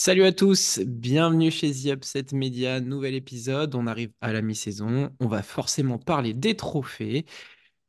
[0.00, 5.10] Salut à tous, bienvenue chez The Upset Media, nouvel épisode, on arrive à la mi-saison,
[5.18, 7.26] on va forcément parler des trophées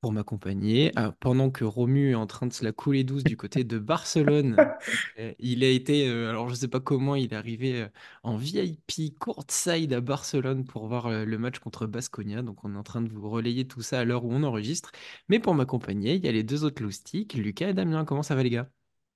[0.01, 3.37] pour m'accompagner, euh, pendant que Romu est en train de se la couler douce du
[3.37, 4.55] côté de Barcelone.
[5.19, 7.87] Euh, Il a été, euh, alors je sais pas comment, il est arrivé euh,
[8.23, 12.83] en VIP courtside à Barcelone pour voir le match contre Baskonia, donc on est en
[12.83, 14.91] train de vous relayer tout ça à l'heure où on enregistre,
[15.27, 18.33] mais pour m'accompagner, il y a les deux autres loustiques, Lucas et Damien, comment ça
[18.33, 18.67] va les gars?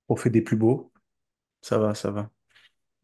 [0.09, 0.91] On fait des plus beaux.
[1.61, 2.29] Ça va, ça va.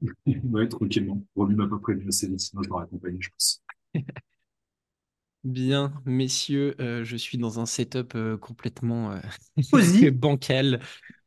[0.44, 1.24] Ouais, tranquillement.
[1.36, 3.64] Romu m'a pas prévenu assez vite, sinon je l'aurais accompagné, je pense.
[5.46, 9.20] Bien, messieurs, euh, je suis dans un setup euh, complètement euh,
[10.12, 10.82] bancal.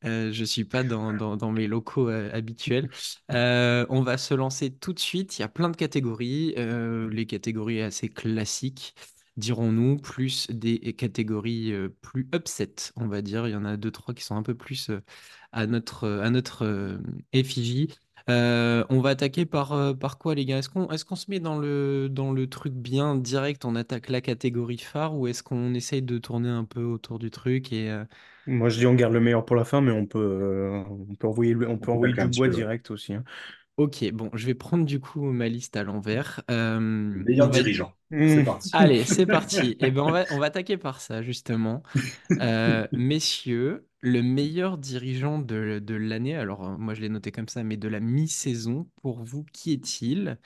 [0.05, 2.91] Euh, je suis pas dans, dans- dans mes locaux euh, habituels.
[3.31, 5.39] Euh, on va se lancer tout de suite.
[5.39, 6.55] Il y a plein de catégories.
[6.59, 8.95] euh, les catégories assez classiques,
[9.39, 13.49] dirons-nous, plus des catégories euh, plus upset, on va dire.
[13.49, 15.01] Il y en a deux, trois qui sont un peu plus euh,
[15.53, 16.99] à notre, à notre euh,
[17.33, 17.89] effigie.
[18.31, 20.59] Euh, on va attaquer par, euh, par quoi, les gars?
[20.59, 24.09] Est-ce qu'on est-ce qu'on se met dans le, dans le truc bien direct, on attaque
[24.09, 27.91] la catégorie phare, ou est-ce qu'on essaye de tourner un peu autour du truc et,
[27.91, 28.05] euh,
[28.47, 31.15] Moi, je dis on garde le meilleur pour la fin, mais on peut, euh, on
[31.15, 32.67] peut envoyer, le- on On peut envoyer du un petit bois peu, ouais.
[32.67, 33.15] direct aussi.
[33.15, 33.25] hein.
[33.77, 36.43] Ok, bon, je vais prendre du coup ma liste à l'envers.
[37.11, 37.63] Le Euh, on meilleur va...
[37.63, 37.95] dirigeant.
[38.25, 38.45] C'est Mmh.
[38.45, 38.73] parti.
[38.73, 39.77] Allez, c'est parti.
[39.81, 41.83] Et ben on va, on va attaquer par ça, justement.
[42.41, 47.49] Euh, messieurs, le meilleur dirigeant de, de l'année, alors euh, moi je l'ai noté comme
[47.49, 50.39] ça, mais de la mi-saison, pour vous, qui est-il?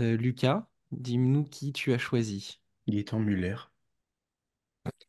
[0.00, 2.60] Euh, Lucas, dis-nous qui tu as choisi.
[2.88, 3.70] Gaëtan Muller,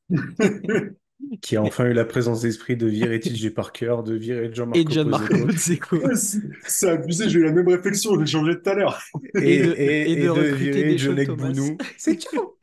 [1.41, 4.89] qui a enfin eu la présence d'esprit de virer TJ Parker, de virer Et Gianmarco
[4.89, 6.03] Gianmarco Poseko Bozzecco.
[6.15, 9.01] C'est c'est abusé, j'ai eu la même réflexion, je l'ai changé tout à l'heure.
[9.35, 11.53] et, Et de, et et, de et de recruter virer des Thomas.
[11.53, 11.81] Bounou.
[11.97, 12.57] C'est ciao!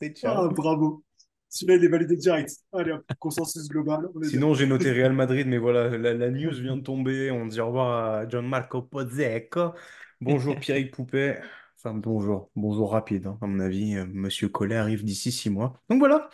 [0.00, 0.50] C'est Ah, ciao.
[0.50, 1.04] bravo.
[1.52, 2.50] Celui-là, il est validé direct.
[2.72, 4.08] Allez, hop, consensus global.
[4.22, 7.30] Sinon, j'ai noté Real Madrid, mais voilà, la, la news vient de tomber.
[7.30, 9.74] On dit au revoir à Gianmarco Pozzeco.
[10.22, 11.42] Bonjour Pierrick Poupet.
[11.76, 12.50] Enfin, bonjour.
[12.56, 13.96] Bonjour rapide, hein, à mon avis.
[13.96, 15.78] Euh, Monsieur Collet arrive d'ici six mois.
[15.90, 16.30] Donc voilà.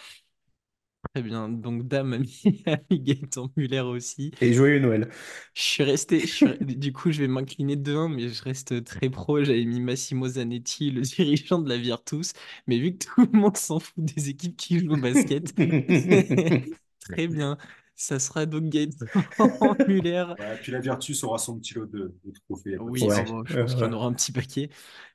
[1.14, 1.48] Très bien.
[1.48, 4.32] Donc, Dame a mis, a mis Gaëtan Muller aussi.
[4.40, 5.08] Et joyeux Noël.
[5.54, 6.20] Je suis resté.
[6.20, 9.42] je suis- Du coup, je vais m'incliner de 1, mais je reste très pro.
[9.44, 12.32] J'avais mis Massimo Zanetti, le dirigeant de la Virtus.
[12.66, 15.54] Mais vu que tout le monde s'en fout des équipes qui jouent au basket,
[17.00, 17.58] très bien.
[17.98, 19.06] Ça sera donc Gaëtan
[19.88, 20.24] Muller.
[20.38, 23.24] Ouais, puis la Virtus aura son petit lot de, de trophées, Oui, Ouais.
[23.24, 24.70] bon, je pense qu'il y en Euh, aura un petit paquet.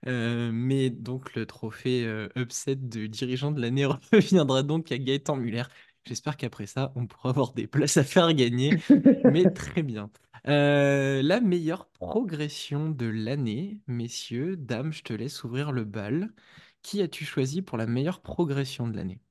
[0.07, 5.37] Euh, mais donc, le trophée euh, upset de dirigeant de l'année reviendra donc à Gaëtan
[5.37, 5.63] Muller.
[6.05, 8.77] J'espère qu'après ça, on pourra avoir des places à faire gagner.
[9.23, 10.11] Mais très bien.
[10.47, 16.33] Euh, la meilleure progression de l'année, messieurs, dames, je te laisse ouvrir le bal.
[16.81, 19.21] Qui as-tu choisi pour la meilleure progression de l'année?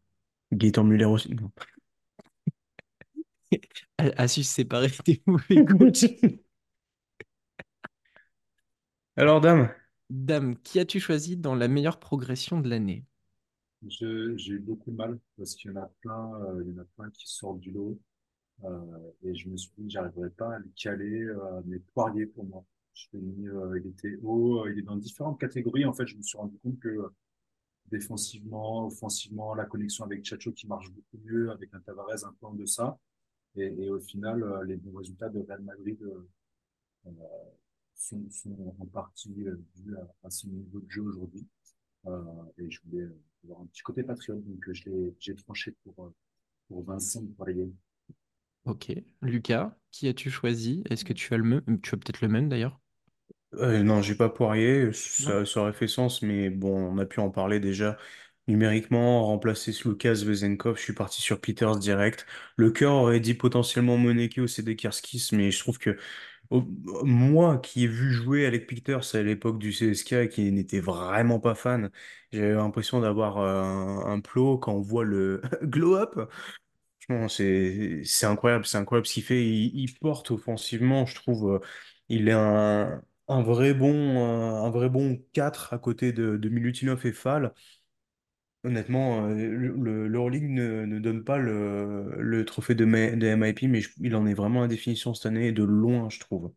[0.53, 1.35] Gaëtan Muller aussi.
[1.35, 1.51] non.
[3.99, 6.05] A a su se séparer des mauvais coachs.
[9.17, 9.71] Alors, dame.
[10.11, 13.07] Dame, qui as-tu choisi dans la meilleure progression de l'année?
[13.89, 16.79] Je- J'ai eu beaucoup de mal parce qu'il y en a plein, euh, il y
[16.79, 17.99] en a plein qui sortent du lot.
[18.65, 22.27] Euh, et je me suis dit que j'arriverais pas à le caler, euh, mais Poirier
[22.27, 22.65] pour moi.
[22.95, 25.85] Je l'ai mis, euh, il était haut, euh, il est dans différentes catégories.
[25.87, 27.09] En fait, je me suis rendu compte que euh,
[27.91, 32.47] défensivement, offensivement, la connexion avec Chacho qui marche beaucoup mieux, avec un Tavares un peu
[32.47, 32.99] en deçà.
[33.57, 36.29] Et, et au final, euh, les bons résultats de Real Madrid euh,
[37.07, 37.11] euh,
[37.95, 41.47] sont, sont en partie euh, dus à, à son niveau de jeu aujourd'hui.
[42.07, 42.23] Euh,
[42.59, 46.15] et je voulais euh, avoir un petit côté patriote, donc euh, j'ai tranché pour, euh,
[46.69, 47.73] pour Vincent Poirier.
[48.65, 48.93] Ok.
[49.21, 50.83] Lucas, qui as-tu choisi?
[50.91, 51.81] Est-ce que tu as le même?
[51.81, 52.81] Tu as peut-être le même d'ailleurs?
[53.55, 54.93] Euh, non, j'ai pas Poirier.
[54.93, 57.99] Ça aurait fait sens, mais bon, on a pu en parler déjà.
[58.49, 62.27] Numériquement, remplacer Lucas Vezenkov, je suis parti sur Peters direct.
[62.57, 65.97] Le cœur aurait dit potentiellement Moneke ou Sedekerskis, mais je trouve que
[66.51, 71.41] moi qui ai vu jouer Alec Peters à l'époque du CSKA et qui n'était vraiment
[71.41, 71.91] pas fan,
[72.33, 76.19] j'avais l'impression d'avoir euh, un, plot quand on voit le glow up.
[77.01, 79.45] Franchement, c'est incroyable, c'est incroyable ce qu'il fait.
[79.45, 81.55] Il, porte offensivement, je trouve.
[81.55, 81.59] euh,
[82.09, 87.13] il est un, vrai bon, un vrai bon 4 à côté de, de Milutinov et
[87.13, 87.53] Fall.
[88.65, 94.35] Honnêtement, euh, le, ne, ne donne pas le, trophée de, MIP, mais il en est
[94.35, 96.53] vraiment à définition cette année, de loin, je trouve.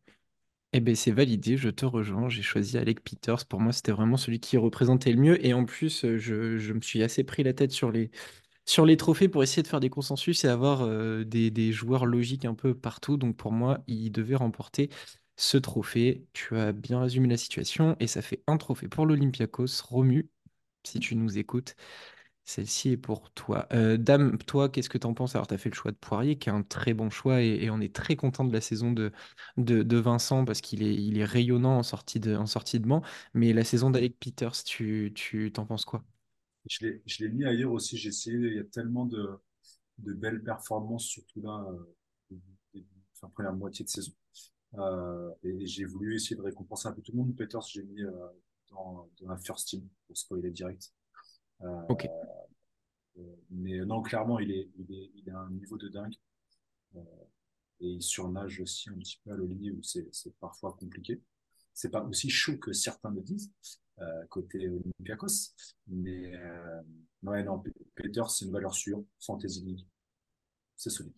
[0.74, 2.30] Eh bien, c'est validé, je te rejoins.
[2.30, 3.46] J'ai choisi Alec Peters.
[3.48, 5.46] Pour moi, c'était vraiment celui qui représentait le mieux.
[5.46, 8.12] Et en plus, euh, je, me suis assez pris la tête sur les,
[8.66, 12.06] sur les trophées pour essayer de faire des consensus et avoir euh, des, des joueurs
[12.06, 13.18] logiques un peu partout.
[13.18, 14.90] Donc, pour moi, il devait remporter
[15.38, 16.26] ce trophée.
[16.34, 17.96] Tu as bien résumé la situation.
[18.00, 19.82] Et ça fait un trophée pour l'Olympiakos.
[19.84, 20.30] Romu,
[20.88, 21.76] si tu nous écoutes.
[22.46, 23.68] Celle-ci est pour toi.
[23.74, 25.36] Euh, Dame, toi, qu'est-ce que tu en penses?
[25.36, 27.70] Alors, tu as fait le choix de Poirier, qui est un très bon choix, et,
[27.72, 29.12] on est très content de la saison de,
[29.98, 32.46] Vincent parce qu'il est, rayonnant en sortie de, en
[32.82, 33.02] banc.
[33.34, 36.04] Mais la saison d'Alec Peters, tu, tu t'en penses quoi?
[36.68, 37.98] Je l'ai, mis ailleurs aussi.
[37.98, 38.38] J'ai essayé.
[38.38, 39.40] Il y a tellement de,
[39.98, 41.66] belles performances, surtout là,
[42.34, 42.80] euh,
[43.16, 44.14] enfin, première moitié de saison.
[44.78, 47.36] Euh, et j'ai voulu essayer de récompenser un peu tout le monde.
[47.36, 48.12] Peters, j'ai mis euh,
[48.76, 50.92] dans, dans la first team pour spoiler direct.
[51.62, 52.08] Euh, Ok.
[53.50, 56.16] mais non, clairement, il est, il est, il a un niveau de dingue.
[56.96, 57.02] Euh,
[57.82, 61.22] et il surnage aussi un petit peu à l'Olivier où c'est parfois compliqué.
[61.74, 63.52] C'est pas aussi chaud que certains le disent,
[64.00, 65.54] euh, côté Olympiakos.
[65.88, 66.82] Mais euh,
[67.24, 67.62] ouais, non,
[67.96, 69.04] Peters, c'est une valeur sûre.
[69.20, 69.86] Fantasy League,
[70.78, 71.14] c'est solide.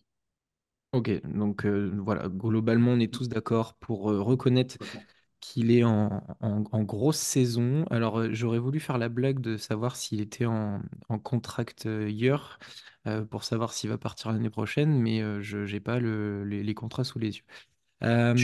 [0.92, 4.78] Ok, donc euh, voilà, globalement, on est tous d'accord pour euh, reconnaître.
[5.40, 6.08] Qu'il est en,
[6.82, 7.84] grosse saison.
[7.90, 12.08] Alors, euh, j'aurais voulu faire la blague de savoir s'il était en, en contract euh,
[13.06, 16.74] euh, pour savoir s'il va partir l'année prochaine, mais je n'ai pas le- les, les
[16.74, 17.44] contrats sous les yeux.
[18.00, 18.34] Je, Euh,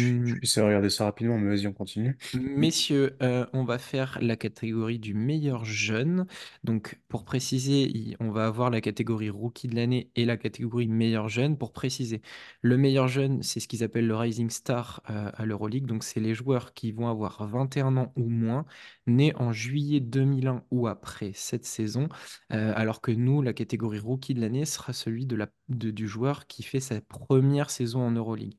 [0.56, 2.16] vais regarder ça rapidement, mais vas-y, on continue.
[2.56, 6.26] Messieurs, euh, on va faire la catégorie du meilleur jeune.
[6.64, 10.88] Donc, pour préciser, il- on va avoir la catégorie rookie de l'année et la catégorie
[10.88, 11.56] meilleur jeune.
[11.56, 12.22] Pour préciser,
[12.60, 15.86] le meilleur jeune, c'est ce qu'ils appellent le Rising Star euh, à l'Euroleague.
[15.86, 18.64] Donc, c'est les joueurs qui vont avoir 21 ans ou moins,
[19.06, 22.08] nés en juillet 2001 ou après cette saison.
[22.52, 26.08] Euh, alors que nous, la catégorie rookie de l'année sera celui de la, de- du
[26.08, 28.56] joueur qui fait sa première saison en Euroleague.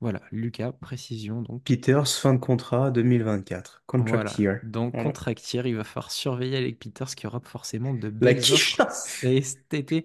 [0.00, 1.64] Voilà, Lucas, précision donc.
[1.64, 3.82] Peters, fin de contrat 2024.
[3.86, 4.40] Contract Voilà.
[4.40, 4.60] year.
[4.62, 5.04] Dans Voilà.
[5.04, 8.78] Contractier, il va falloir surveiller Alec Peters qui aura forcément de belles quiche.
[8.78, 10.04] offres cet été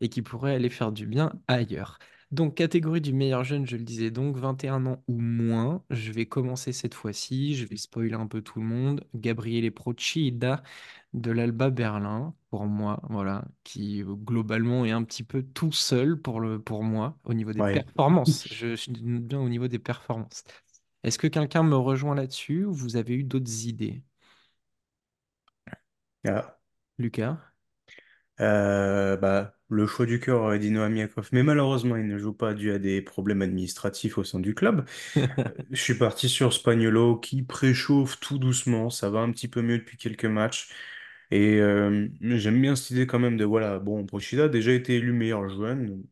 [0.00, 1.98] et qui pourrait aller faire du bien ailleurs.
[2.30, 5.82] Donc, catégorie du meilleur jeune, je le disais donc, 21 ans ou moins.
[5.90, 7.54] Je vais commencer cette fois-ci.
[7.56, 9.04] Je vais spoiler un peu tout le monde.
[9.14, 10.62] Gabriele Procida
[11.14, 16.20] de l'Alba Berlin, pour moi, voilà, qui euh, globalement est un petit peu tout seul
[16.20, 17.84] pour le, pour moi au niveau des Ouais.
[17.84, 18.46] performances.
[18.48, 20.44] Je suis bien au niveau des performances.
[21.04, 24.02] Est-ce que quelqu'un me rejoint là-dessus ou vous avez eu d'autres idées?
[26.24, 26.58] Ah.
[26.98, 27.47] Lucas?
[28.40, 32.32] Euh, bah, le choix du cœur aurait dit Noam Yakov, mais malheureusement, il ne joue
[32.32, 34.84] pas dû à des problèmes administratifs au sein du club.
[35.38, 39.62] Euh, Je suis parti sur Spaniolo qui préchauffe tout doucement, ça va un petit peu
[39.62, 40.70] mieux depuis quelques matchs.
[41.30, 44.96] Et euh, j'aime bien cette idée quand même de, voilà, bon, Procida a déjà été
[44.96, 46.02] élu meilleur jeune,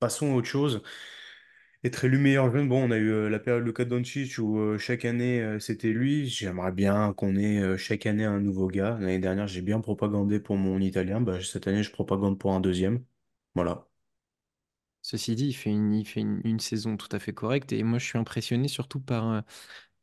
[0.00, 0.82] passons à autre chose.
[1.84, 4.78] Être élu meilleur jeune, bon, on a eu euh, la période Luka Doncic où euh,
[4.78, 6.26] chaque année euh, c'était lui.
[6.28, 8.96] J'aimerais bien qu'on ait chaque année un nouveau gars.
[9.00, 11.20] L'année dernière, j'ai bien propagandé pour mon italien.
[11.20, 13.04] Bah, cette année, je propagande pour un deuxième.
[13.54, 13.86] Voilà.
[15.02, 18.06] Ceci dit, il fait une, fait une, saison tout à fait correcte et moi je
[18.06, 19.44] suis impressionné surtout par,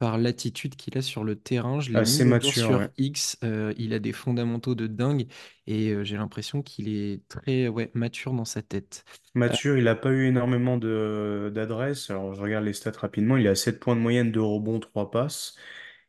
[0.01, 1.80] par l'attitude qu'il a sur le terrain.
[1.80, 2.89] Je l'ai Assez mature, sur ouais.
[2.98, 5.27] X, euh, il a des fondamentaux de dingue
[5.68, 9.06] et euh, j'ai l'impression qu'il est très ouais, mature dans sa tête.
[9.38, 12.09] Euh, Mature, il n'a pas eu énormément de d'adresses.
[12.09, 13.38] Alors, je regarde les stats rapidement.
[13.38, 15.56] Il a 7 points de moyenne de rebond, 3 passes.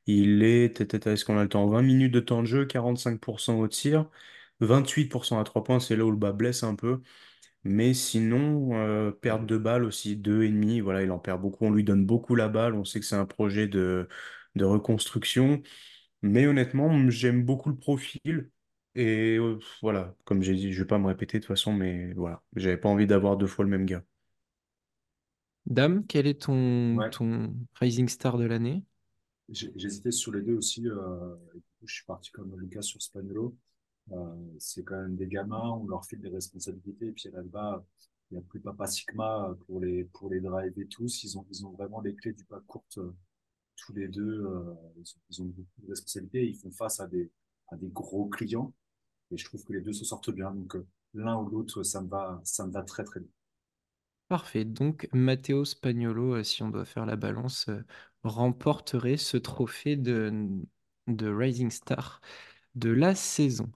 [0.07, 1.67] Il est, à est-ce qu'on a le temps?
[1.69, 4.09] 20 minutes de temps de jeu, 45% au tir,
[4.61, 5.81] 28% à 3 points.
[5.81, 7.03] C'est là où le bas blesse un peu.
[7.65, 11.65] Mais sinon, euh, perte de balle aussi, deux et demi, voilà, il en perd beaucoup.
[11.67, 12.75] On lui donne beaucoup la balle.
[12.75, 14.09] On sait que c'est un projet de,
[14.57, 15.63] de reconstruction.
[16.23, 18.51] Mais honnêtement, j'aime beaucoup le profil.
[18.97, 22.13] Et euh, voilà, comme j'ai dit, je vais pas me répéter de toute façon, mais
[22.15, 24.05] voilà, j'avais pas envie d'avoir deux fois le même gars.
[25.67, 28.85] Dame, quel est ton, Ouais, ton Rising Star de l'année?
[29.49, 30.87] j'ai- j'hésitais sur les deux aussi.
[30.89, 33.57] Euh, et du coup, je suis parti comme Lucas sur Spagnolo.
[34.11, 37.07] Euh, c'est quand même des gamins, on leur file des responsabilités.
[37.07, 37.85] Et puis là-bas,
[38.31, 40.41] il n'y a plus Papa Sigma pour les, pour les
[40.91, 41.25] tous.
[41.25, 43.15] Ils ont, ils ont vraiment les clés du pas courte euh,
[43.77, 44.45] tous les deux.
[44.45, 44.75] euh,
[45.31, 46.49] ils ont, beaucoup de responsabilités.
[46.49, 47.31] Ils font face à des,
[47.69, 48.73] à des gros clients.
[49.31, 50.51] Et je trouve que les deux se sortent bien.
[50.51, 53.31] Donc, euh, l'un ou l'autre, ça me va, ça me va très, très bien.
[54.29, 54.65] Parfait.
[54.65, 57.85] Donc, Matteo Spagnolo, euh, si on doit faire la balance, euh,
[58.25, 60.49] remporterait ce trophée de,
[61.07, 62.21] de Rising Star
[62.75, 63.71] de la saison.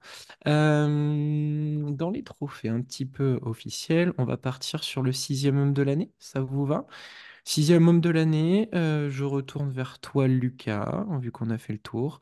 [0.49, 5.73] Euh, dans les trophées un petit peu officiels, on va partir sur le sixième homme
[5.75, 6.13] de l'année.
[6.19, 6.87] Ça vous va?
[7.45, 11.79] Sixième homme de l'année, euh, je retourne vers toi, Lucas, vu qu'on a fait le
[11.79, 12.21] tour.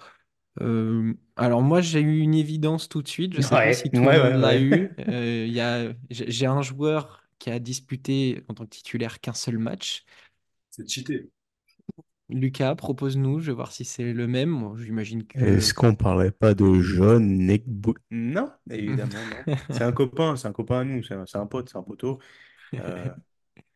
[0.60, 3.34] Euh, alors moi, j'ai eu une évidence tout de suite.
[3.34, 4.60] Je sais pas Ouais, si ouais, tout le monde ouais, l'a ouais.
[4.60, 4.94] eu.
[5.08, 9.20] Euh, il y a, j'ai j'ai un joueur qui a disputé en tant que titulaire
[9.20, 10.04] qu'un seul match.
[10.70, 11.30] C'est cheaté.
[12.30, 13.40] Lucas, propose-nous.
[13.40, 14.48] Je vais voir si c'est le même.
[14.48, 17.94] Moi, j'imagine que Est-ce qu'on parlerait pas de John Nekbo...
[18.10, 19.12] Non, évidemment,
[19.46, 19.54] non.
[19.70, 22.18] C'est un copain, c'est un copain à nous, c'est un, pote, c'est un poteau.
[22.74, 23.04] Euh,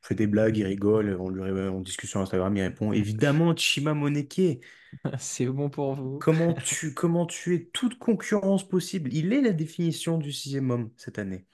[0.00, 3.94] fait des blagues, il rigole, on lui ré- en discussion Instagram, il répond évidemment Chima
[3.94, 4.60] Moneke.
[5.18, 6.18] C'est bon pour vous.
[6.18, 9.12] Comment tu comment tuer toute concurrence possible?
[9.12, 11.44] Il est la définition du sixième homme cette année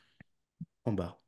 [0.85, 1.21] en bas.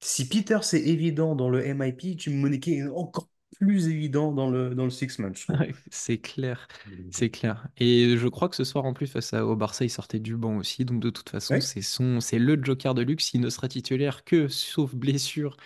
[0.00, 4.74] Si Peter c'est évident dans le MIP, Jim Moneke est encore plus évident dans le
[4.74, 5.60] dans le six man, je trouve.
[5.60, 6.68] Ouais, C'est clair,
[7.10, 7.68] c'est clair.
[7.76, 10.36] Et je crois que ce soir, en plus, face à- au Barça, il sortait du
[10.36, 10.84] banc aussi.
[10.86, 11.60] Donc, de toute façon, Ouais.
[11.60, 13.34] c'est son, c'est le joker de luxe.
[13.34, 15.56] Il ne sera titulaire que sauf blessure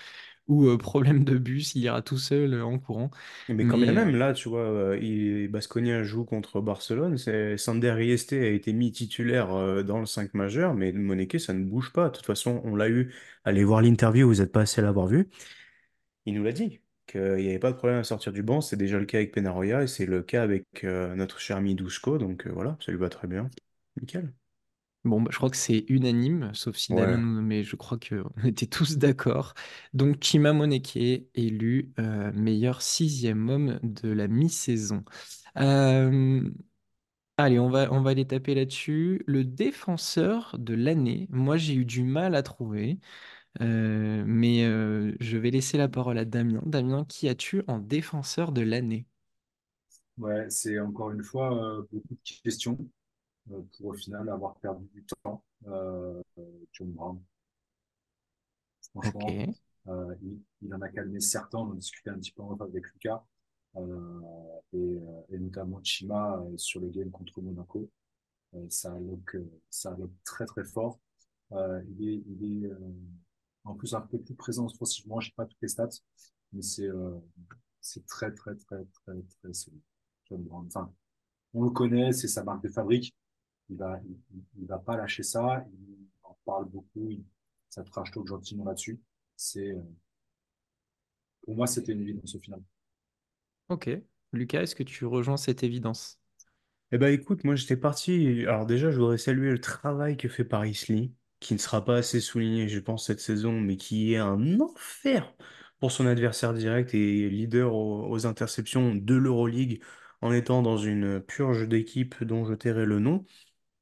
[0.49, 1.75] ou euh, problème de bus.
[1.77, 3.11] Il ira tout seul euh, en courant.
[3.49, 7.17] Mais quand Mais euh, même, là, tu vois, euh, il, Baskonia joue contre Barcelone.
[7.57, 11.93] Sander Rieste a été mis titulaire dans le 5 majeur, mais Moneke, ça ne bouge
[11.93, 12.11] pas.
[12.11, 13.15] De toute façon, on l'a eu.
[13.45, 15.29] Allez voir l'interview, vous n'êtes pas assez à l'avoir vu.
[16.27, 18.61] Il nous l'a dit, qu'il n'y avait pas de problème à sortir du banc.
[18.61, 21.75] C'est déjà le cas avec Penaroya et c'est le cas avec euh, notre cher ami
[21.75, 22.19] Dushko.
[22.19, 23.51] Donc euh, voilà, ça lui va très bien.
[24.01, 24.33] Nickel.
[25.05, 27.17] bon, bah, je crois que c'est unanime, sauf si Ouais.
[27.17, 29.55] Mais je crois qu'on était tous d'accord.
[29.93, 35.05] Donc, Chima Moneke élu euh, meilleur sixième homme de la mi-saison.
[37.41, 39.23] Allez, on va, on va les taper là-dessus.
[39.27, 42.99] Le défenseur de l'année, moi j'ai eu du mal à trouver,
[43.61, 46.63] euh, mais euh, je vais laisser la parole à Damien.
[46.67, 49.07] Damien, qui as-tu en défenseur de l'année?
[50.17, 52.79] Ouais, c'est encore une fois euh, beaucoup de questions
[53.47, 55.43] pour au final avoir perdu du temps.
[56.73, 57.21] John Brown,
[58.91, 59.21] franchement,
[60.23, 61.59] il, il en a calmé certains.
[61.59, 63.25] On en discutait un petit peu en avec Lucas
[63.77, 64.99] et,
[65.31, 67.89] et notamment Chima sur le game contre Monaco.
[68.69, 70.99] Ça euh, ça très très fort.
[71.53, 72.71] Il est, il est
[73.65, 75.21] en plus un peu plus présent offensivement.
[75.21, 75.89] Je sais pas toutes les stats,
[76.53, 77.19] mais c'est euh,
[77.81, 79.81] c'est très très très très très solide.
[80.31, 80.67] John Brown.
[80.67, 80.93] Enfin,
[81.55, 83.15] on le connaît, c'est sa marque de fabrique.
[83.71, 85.65] Il va, il, il- il va pas lâcher ça.
[85.73, 87.11] Il en parle beaucoup.
[87.11, 87.25] Il,
[87.71, 89.01] ça trash talk gentiment là-dessus.
[89.37, 89.83] C'est, euh,
[91.43, 92.63] pour moi, c'était une évidence au final.
[93.69, 93.89] ok.
[94.33, 96.21] Lucas, est-ce que tu rejoins cette évidence?
[96.93, 98.45] Eh ben écoute, moi j'étais parti.
[98.47, 101.97] Alors déjà, je voudrais saluer le travail que fait Paris Lee, qui ne sera pas
[101.99, 105.33] assez souligné, je pense, cette saison, mais qui est un enfer
[105.81, 109.83] pour son adversaire direct et leader aux, aux interceptions de l'Euroleague,
[110.21, 113.25] en étant dans une purge d'équipe dont je tairai le nom,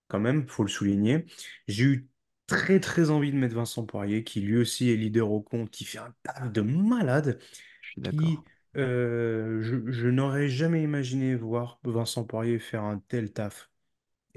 [0.08, 1.26] quand même, faut le souligner.
[1.68, 2.10] J'ai eu
[2.46, 5.84] très très envie de mettre Vincent Poirier, qui lui aussi est leader au compte, qui
[5.84, 7.38] fait un taf de malade
[7.80, 8.46] Je suis qui, d'accord.
[8.76, 13.70] euh, je, je n'aurais jamais imaginé voir Vincent Poirier faire un tel taf.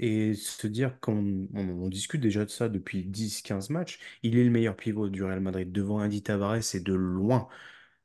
[0.00, 4.38] Et se dire qu'on on, on discute déjà de ça depuis dix quinze matchs, il
[4.38, 7.48] est le meilleur pivot du Real Madrid devant Andy Tavares et de loin.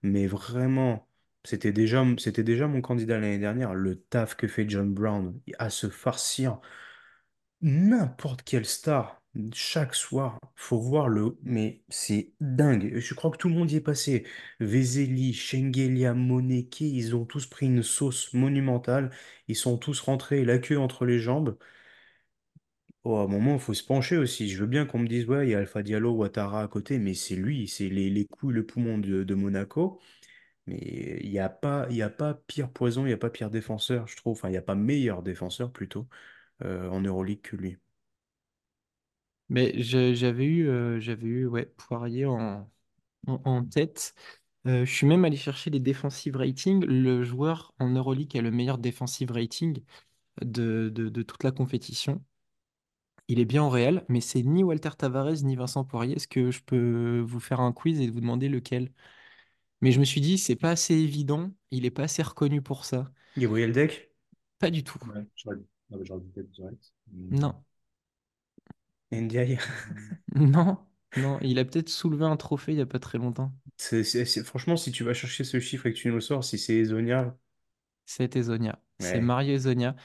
[0.04, 1.10] Mais vraiment,
[1.46, 3.74] c'était déjà, c'était déjà mon candidat l'année dernière.
[3.76, 6.60] Le taf que fait John Brown à se farcir
[7.62, 9.22] n'importe quelle star
[9.54, 10.40] chaque soir.
[10.56, 11.38] Faut voir le.
[11.44, 12.98] Mais c'est dingue.
[12.98, 14.26] Je crois que tout le monde y est passé.
[14.60, 19.12] Vezeli, Shengelia, Moneke, ils ont tous pris une sauce monumentale.
[19.48, 21.58] Ils sont tous rentrés la queue entre les jambes.
[23.06, 24.50] Oh, à un moment, il faut se pencher aussi.
[24.50, 26.98] Je veux bien qu'on me dise, ouais, il y a Alpha Diallo, Ouattara à côté,
[26.98, 30.02] mais c'est lui, c'est les, les couilles, le poumon de, Monaco.
[30.68, 33.52] Mais il n'y a pas, il a pas pire poison, il n'y a pas pire
[33.52, 34.34] défenseur, je trouve.
[34.38, 36.08] Enfin, il n'y a pas meilleur défenseur plutôt
[36.64, 37.78] euh, en Euroleague que lui.
[39.50, 42.70] Mais j'avais eu, euh, eu ouais, Poirier en,
[43.28, 44.16] en, tête.
[44.68, 46.86] Euh, je suis même allé chercher les defensive ratings.
[46.86, 49.84] Le joueur en Euroleague a le meilleur defensive rating
[50.44, 52.24] de de toute la compétition.
[53.28, 56.16] Il est bien en réel, mais c'est ni Walter Tavares ni Vincent Poirier.
[56.16, 58.92] Est-ce que je peux vous faire un quiz et vous demander lequel?
[59.82, 62.86] Mais je me suis dit, c'est pas assez évident, il est pas assez reconnu pour
[62.86, 63.12] ça.
[63.38, 64.12] Gabriel Deck,
[64.60, 65.00] Pas du tout.
[65.06, 65.58] Ouais, j'aurais
[66.04, 66.94] j'aurais dit peut-être direct.
[67.14, 67.64] Mais, Non,
[69.12, 69.58] Ndiaye.
[70.36, 70.78] non,
[71.16, 71.40] non.
[71.42, 73.52] Il a peut-être soulevé un trophée il y a pas très longtemps.
[73.78, 76.22] C'est, c'est- c'est- franchement, si tu vas chercher ce chiffre et que tu nous le
[76.22, 76.84] sors, si c'est
[78.06, 78.80] C'était Zonia.
[79.00, 79.96] C'est ouais, Mario Zonia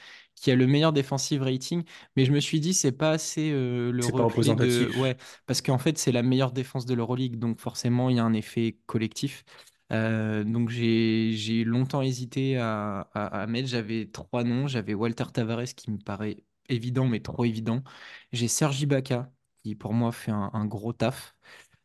[0.41, 1.83] qui a le meilleur defensive rating.
[2.15, 4.91] Mais je me suis dit, c'est pas assez euh, le c'est pas de.
[4.95, 7.37] Ouais, parce qu'en fait, c'est la meilleure défense de l'Euroleague.
[7.37, 9.43] Donc forcément, il y a un effet collectif.
[9.91, 13.67] Euh, donc j'ai longtemps hésité à, à, à mettre.
[13.67, 14.67] J'avais trois noms.
[14.67, 17.83] J'avais Walter Tavares qui me paraît évident, mais trop évident.
[18.31, 19.31] J'ai Sergi Ibaka
[19.63, 21.35] qui pour moi fait un, un gros taf.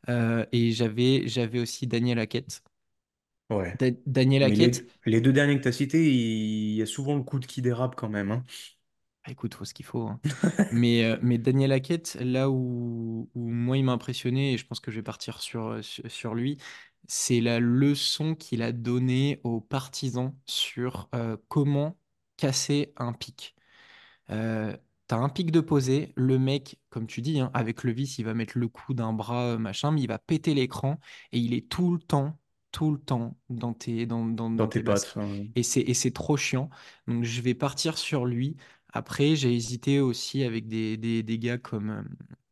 [0.09, 2.63] Euh, et j'avais j'avais aussi Daniel Hackett.
[3.51, 3.79] Ouais.
[3.79, 6.83] Da- Daniel Mais Hackett, les, les deux derniers que tu as cités, il, il y
[6.83, 8.31] a souvent le coude qui dérape quand même.
[8.33, 8.45] hein.
[9.25, 10.03] Ah, Écoute, faut ce qu'il faut.
[10.07, 10.21] hein.
[10.71, 14.81] Mais, euh, mais Daniel Hackett, là où, où moi il m'a impressionné, et je pense
[14.81, 16.59] que je vais partir sur, euh, sur, sur lui,
[17.09, 21.97] c'est la leçon qu'il a donnée aux partisans sur euh, comment
[22.37, 23.55] casser un pic.
[24.31, 24.77] Euh,
[25.09, 28.25] T'as un pic de posée, le mec, comme tu dis, hein, avec le vis, il
[28.25, 30.99] va mettre le coup d'un bras, euh, machin, mais il va péter l'écran
[31.33, 32.39] et il est tout le temps,
[32.77, 35.15] tout le temps dans tes, dans, dans, Dans tes tes pattes.
[35.55, 36.69] Et c'est, et c'est trop chiant.
[37.07, 38.57] Donc je vais partir sur lui.
[38.93, 42.03] Après, j'ai hésité aussi avec des, des, des gars comme, euh,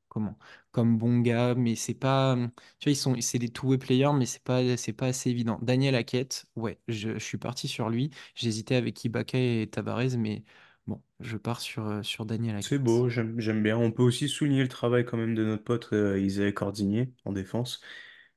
[0.09, 0.39] comment,
[0.73, 2.37] comme Bonga, mais c'est pas,
[2.79, 5.59] tu vois, ils sont, c'est des two-way players, mais c'est pas, c'est pas assez évident.
[5.63, 8.11] Daniel Hackett, ouais, je, je suis parti sur lui.
[8.35, 10.45] J'hésitais avec Ibaka et Tavares, mais
[10.87, 12.79] Bon, je pars sur, euh, sur Daniel C'est Hackett.
[12.79, 13.77] beau, j'aime, bien.
[13.79, 17.33] On peut aussi souligner le travail quand même de notre pote euh, Isaiah Cordigné en
[17.33, 17.81] défense,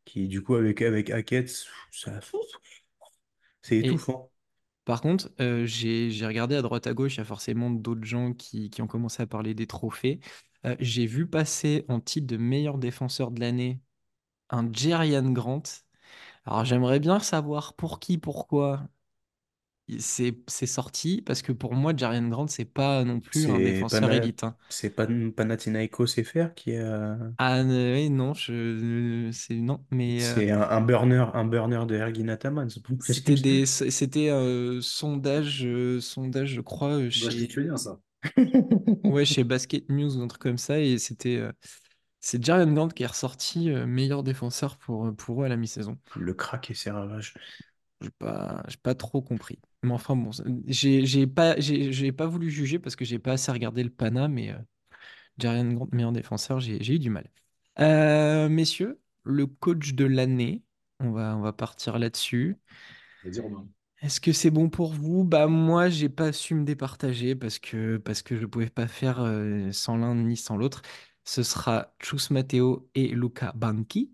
[0.08, 1.50] qui du coup avec, avec Hackett,
[1.92, 2.20] ça,
[3.62, 4.32] c'est Et étouffant.
[4.86, 8.34] par contre, euh, j'ai, regardé à droite à gauche, il y a forcément d'autres gens
[8.34, 10.20] qui, qui ont commencé à parler des trophées.
[10.66, 13.82] Euh, j'ai vu passer en titre de meilleur défenseur de l'année
[14.50, 15.64] un Jerian Grant.
[16.46, 18.88] Alors j'aimerais bien savoir pour qui, pourquoi
[20.00, 24.02] c'est c'est sorti, parce que pour moi, Jerian Grant, c'est pas non plus un défenseur
[24.02, 24.16] Pana...
[24.16, 24.44] élite.
[24.44, 24.56] hein.
[24.70, 25.32] c'est Pan...
[25.36, 27.18] Panathinaikos FR qui a...
[27.38, 31.86] Ah euh, ouais, non, je, c'est non, mais euh, C'est un, un burner, un burner
[31.88, 32.68] de Ergin Ataman.
[33.00, 38.00] C'était des, c'était euh, sondage, euh, sondage, je crois, euh, Bah, je chez, lituanien, ça.
[39.04, 41.52] ouais, chez Basket News ou un truc comme ça, et c'était, euh,
[42.20, 45.98] c'est Jaren Grant qui est ressorti euh, meilleur défenseur pour, pour eux à la mi-saison.
[46.16, 47.34] Le crack et ses ravages.
[48.02, 49.60] J'ai pas, j'ai pas trop compris.
[49.88, 53.20] Mais enfin bon, ça- j'ai, j'ai pas, j'ai, j'ai pas voulu juger parce que j'ai
[53.20, 54.58] pas assez regardé le Pana, mais euh,
[55.40, 57.30] Jaren Grant meilleur défenseur, j'ai, j'ai eu du mal.
[57.80, 60.64] Euh, messieurs, le coach de l'année,
[61.00, 62.58] on va, on va partir là-dessus.
[63.24, 63.68] Vas-y, Romain.
[64.02, 65.24] Est-ce que c'est bon pour vous?
[65.24, 69.20] Bah moi, j'ai pas su me départager parce que parce que je pouvais pas faire
[69.22, 70.82] euh, sans l'un ni sans l'autre.
[71.24, 74.14] Ce sera Chus Matteo et Luca Banchi.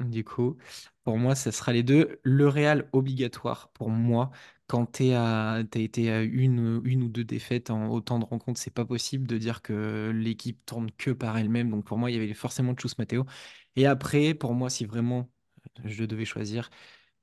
[0.00, 0.58] Du coup,
[1.04, 2.20] pour moi, ça sera les deux.
[2.24, 4.30] Le Real obligatoire pour moi.
[4.72, 8.70] Quand tu à, t'as été à une, ou deux défaites en autant de rencontres, c'est
[8.70, 11.68] pas possible de dire que l'équipe tourne que par elle-même.
[11.70, 13.26] Donc pour moi, il y avait forcément Chus Matteo.
[13.76, 15.30] Et après, pour moi, si vraiment
[15.84, 16.70] je devais choisir,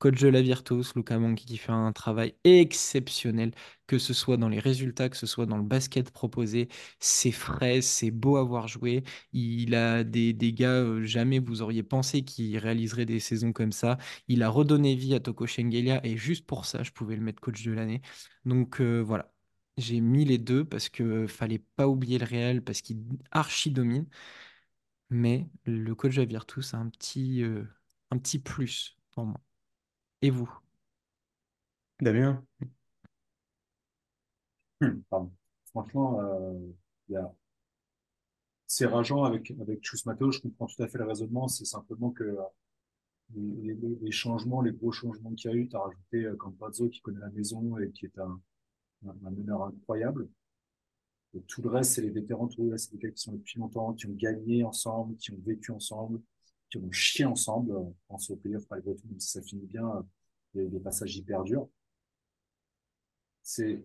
[0.00, 3.52] coach de la Virtus, Luca Banchi qui fait un travail exceptionnel,
[3.86, 6.68] que ce soit dans les résultats, que ce soit dans le basket proposé.
[7.00, 9.04] C'est frais, c'est beau à voir jouer.
[9.32, 13.72] Il a des, des gars, euh, jamais vous auriez pensé qu'il réaliserait des saisons comme
[13.72, 13.98] ça.
[14.28, 17.40] Il a redonné vie à Toko Shengelia et juste pour ça, je pouvais le mettre
[17.40, 18.02] coach de l'année.
[18.44, 19.32] Donc euh, voilà,
[19.76, 22.98] j'ai mis les deux parce que fallait pas oublier le Real parce qu'il
[23.30, 24.06] archi domine.
[25.10, 27.64] Mais le coach de la Virtus a un petit, euh,
[28.10, 29.40] un petit plus pour moi.
[30.22, 30.50] Et vous?
[32.00, 32.46] Damien,
[34.80, 35.30] Hum, pardon.
[35.72, 36.72] Franchement, euh,
[38.66, 39.98] c'est rageant avec, avec Chus.
[39.98, 41.46] Je comprends tout à fait le raisonnement.
[41.48, 42.36] C'est simplement que euh,
[43.36, 46.88] les, les- les changements, les gros changements qu'il y a eu, tu as rajouté euh,
[46.90, 48.40] qui connaît la maison et qui est un,
[49.08, 50.28] un, meneur incroyable.
[51.48, 52.46] Tout le reste, c'est les vétérans.
[52.46, 55.72] Tout c'est des gars qui sont depuis longtemps, qui ont gagné ensemble, qui ont vécu
[55.72, 56.20] ensemble,
[56.70, 57.72] qui ont chié ensemble.
[57.72, 60.06] Euh, pense au playoff, malgré tout, même si ça finit bien,
[60.54, 61.68] il y a des passages hyper durs.
[63.42, 63.84] C'est,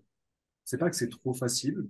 [0.63, 1.87] c'est pas que c'est trop facile,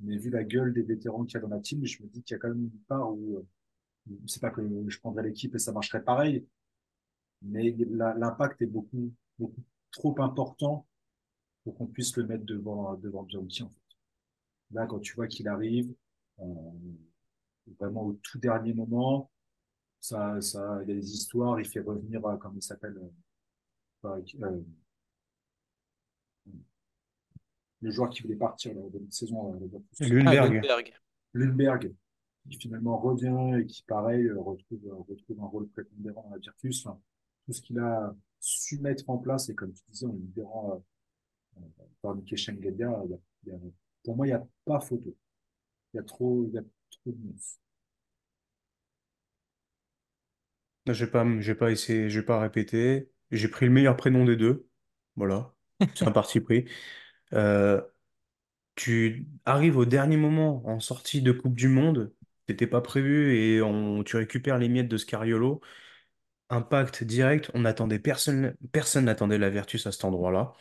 [0.00, 2.22] mais vu la gueule des vétérans qu'il y a dans la team, je me dis
[2.22, 3.46] qu'il y a quand même une part où, euh,
[4.26, 6.46] c'est pas que je prendrais l'équipe et ça marcherait pareil,
[7.42, 10.86] mais l'impact est beaucoup, beaucoup trop important
[11.64, 13.96] pour qu'on puisse le mettre devant, devant Bianchi, en fait.
[14.72, 15.94] Là, quand tu vois qu'il arrive,
[16.40, 16.44] euh,
[17.78, 19.30] vraiment au tout dernier moment,
[20.08, 22.96] ça, ça, il y a des histoires, il fait revenir, euh, comment il s'appelle,
[24.04, 24.60] euh, euh,
[27.80, 29.78] le joueur qui voulait partir là, au début de saison, euh,
[30.26, 30.62] Ah, Lundberg.
[31.32, 31.94] Lundberg.
[32.50, 36.84] Qui finalement revient et qui, pareil, retrouve, retrouve un rôle prépondérant dans la Virtus.
[36.86, 37.00] Enfin,
[37.46, 40.84] tout ce qu'il a su mettre en place, et comme tu disais, en libérant
[41.56, 41.60] euh,
[42.02, 43.58] par Mickey Shengelia, il y a- il y a-
[44.04, 45.16] pour moi, il n'y a pas photo.
[45.94, 47.40] Il y a trop, il y a trop de news.
[50.86, 53.10] Je vais pas, je vais pas essayer, je vais pas répéter.
[53.30, 54.68] J'ai pris le meilleur prénom des deux.
[55.16, 55.54] Voilà,
[55.94, 56.66] c'est un parti pris.
[57.32, 57.80] Euh,
[58.74, 62.12] tu arrives au dernier moment en sortie de Coupe du Monde.
[62.48, 65.60] C'était pas prévu et on, tu récupères les miettes de Scariolo.
[66.50, 67.50] Impact direct.
[67.54, 70.52] On attendait personne, personne n'attendait la Virtus à cet endroit-là.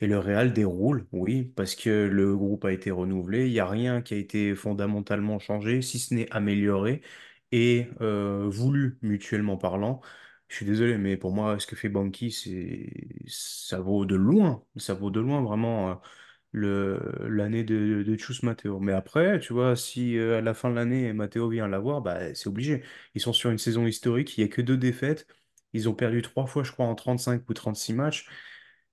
[0.00, 3.46] Et le Real déroule, oui, parce que le groupe a été renouvelé.
[3.46, 7.02] Il n'y a rien qui a été fondamentalement changé, si ce n'est amélioré
[7.52, 10.00] et euh, voulu mutuellement parlant.
[10.48, 11.90] Je suis désolé, mais pour moi, ce que fait
[12.30, 12.92] c'est,
[13.26, 15.94] ça vaut de loin, ça vaut de loin vraiment euh,
[16.52, 18.78] le, l'année de, de Chus Matteo.
[18.80, 22.34] Mais après, tu vois, si euh, à la fin de l'année, Matteo vient l'avoir, bah,
[22.34, 22.82] c'est obligé.
[23.14, 25.26] Ils sont sur une saison historique, il n'y a que deux défaites.
[25.72, 28.28] Ils ont perdu trois fois, je crois, en 35 ou 36 matchs.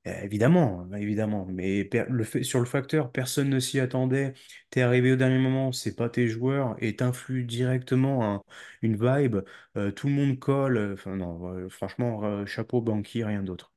[0.08, 4.34] Euh, Évidemment, évidemment, mais le fait, sur le facteur, personne ne s'y attendait.
[4.72, 8.44] T'es arrivé au dernier moment, c'est pas tes joueurs et t'influes directement un-
[8.82, 9.38] une vibe.
[9.78, 10.78] euh, tout le monde colle.
[10.78, 13.72] euh, Enfin non, euh, franchement, euh, chapeau Banqui, rien d'autre.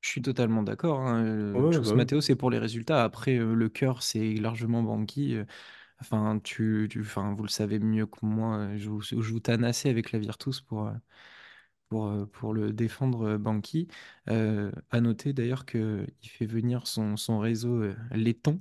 [0.00, 1.00] Je suis totalement d'accord.
[1.00, 1.24] Hein.
[1.24, 3.04] euh, Ouais, bah oui, c'est pour les résultats.
[3.04, 5.36] Après, euh, le cœur, c'est largement Banqui.
[5.36, 5.44] euh,
[6.02, 8.58] Enfin, tu, tu- enfin, vous le savez mieux que moi.
[8.58, 10.92] euh, Je vous, je vous tanne assez avec la Virtus pour, euh,
[11.92, 13.88] pour, euh, pour le défendre euh, Banqui.
[14.30, 18.60] Euh, à noter d'ailleurs qu'il fait venir son, son réseau laiton.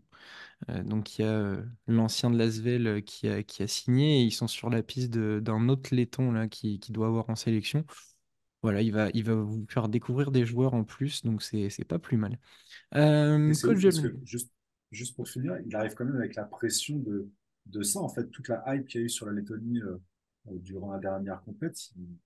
[0.69, 4.31] Euh, donc il y a l'ancien de Lasvel qui a, qui a signé et ils
[4.31, 7.85] sont sur la piste de- d'un autre laiton là, qui, qui doit avoir en sélection.
[8.63, 11.83] Voilà, il va, il va vous faire découvrir des joueurs en plus, donc c'est c'est
[11.85, 12.37] pas plus mal.
[12.95, 13.55] Euh,
[14.25, 14.51] juste,
[14.91, 17.29] juste pour finir, il arrive quand même avec la pression de,
[17.67, 19.97] de ça, en fait, toute la hype qu'il y a eu sur la Lettonie euh,
[20.47, 21.41] durant la dernière
[21.97, 22.17] il-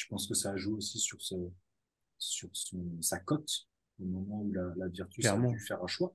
[0.00, 1.34] je pense que ça a joué aussi sur, ce,
[2.16, 3.68] sur son, sa cote
[4.00, 6.14] au moment où la, la Virtus a dû faire un choix.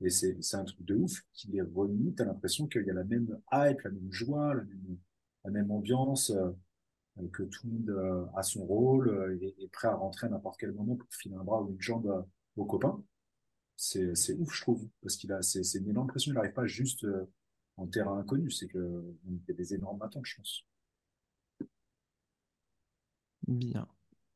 [0.00, 2.14] Et c'est, c'est un truc de ouf qui est remis.
[2.14, 4.98] T'as l'impression qu'il y a la même hype, la même joie, la même,
[5.44, 6.50] la même ambiance, euh,
[7.32, 10.30] que tout le monde euh, a son rôle euh, et est prêt à rentrer à
[10.30, 12.22] n'importe quel moment pour filer un bras ou une jambe euh,
[12.56, 13.02] aux copains.
[13.76, 16.32] C'est, c'est ouf, je trouve, parce qu'il a, c'est, c'est une énorme pression.
[16.32, 17.06] Il n'arrive pas juste
[17.76, 18.50] en terrain inconnu.
[18.50, 20.66] C'est que on fait des énormes attentes, je pense.
[23.46, 23.88] Bien.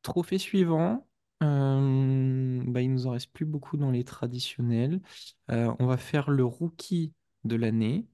[0.03, 1.07] Trophée suivant.
[1.43, 5.01] Euh, bah, il nous en reste plus beaucoup dans les traditionnels.
[5.51, 8.07] Euh, on va faire le rookie de l'année.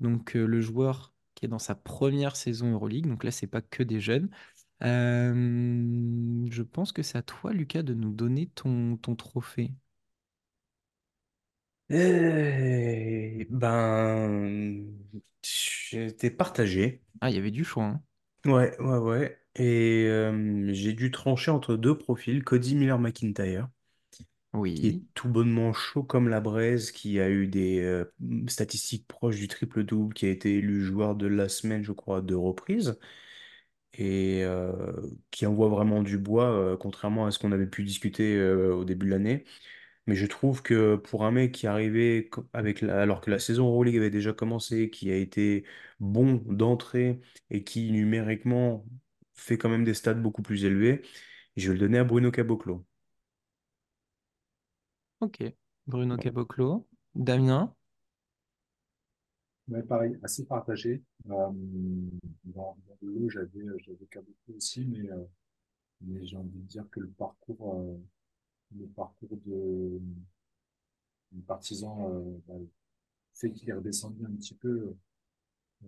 [0.00, 3.06] Donc euh, le joueur qui est dans sa première saison Euroleague.
[3.08, 4.30] Donc là, c'est pas que des jeunes.
[4.82, 9.72] Je pense que c'est à toi, Lucas, de nous donner ton, ton trophée.
[11.88, 14.84] Eh ben,
[15.42, 17.02] j'étais partagé.
[17.20, 17.84] Ah, il y avait du choix.
[17.84, 18.02] hein.
[18.46, 19.45] Ouais, ouais, ouais.
[19.56, 23.68] Et euh, j'ai dû trancher entre deux profils, Cody Miller-McIntyre.
[24.74, 25.06] qui est Oui.
[25.14, 28.04] tout bonnement chaud comme la braise, qui a eu des euh,
[28.48, 32.20] statistiques proches du triple-double, qui a été élu joueur de la semaine, je crois, à
[32.20, 32.98] deux reprises,
[33.94, 34.72] et euh,
[35.30, 38.84] qui envoie vraiment du bois, euh, contrairement à ce qu'on avait pu discuter euh, au
[38.84, 39.44] début de l'année.
[40.06, 43.30] Mais je trouve que pour un mec qui est arrivé co- avec la- alors que
[43.30, 45.64] la saison Euroleague avait déjà commencé, qui a été
[46.00, 48.84] bon d'entrée et qui numériquement
[49.36, 51.02] fait quand même des stats beaucoup plus élevés,
[51.56, 52.86] je vais le donner à Bruno Caboclo.
[55.20, 55.42] Ok.
[55.86, 56.16] Bruno.
[56.16, 56.86] Caboclo.
[57.14, 57.74] Damien.
[59.68, 61.02] Ouais, pareil, assez partagé.
[61.28, 61.50] Euh,
[62.44, 65.24] dans, dans le lot, j'avais, j'avais Kabuki aussi, mais, euh,
[66.02, 67.98] mais j'ai envie de dire que le parcours, euh,
[68.78, 70.00] le parcours de,
[71.32, 72.54] du partisan euh, bah,
[73.34, 74.96] fait qu'il est redescendu un petit peu, euh,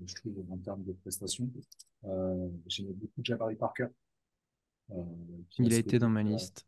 [0.07, 1.51] je trouve, en termes de prestations.
[2.05, 3.89] Euh, j'aimais beaucoup Jabari Parker,
[4.91, 4.95] euh,
[5.59, 6.67] Il a été dans ma euh, liste.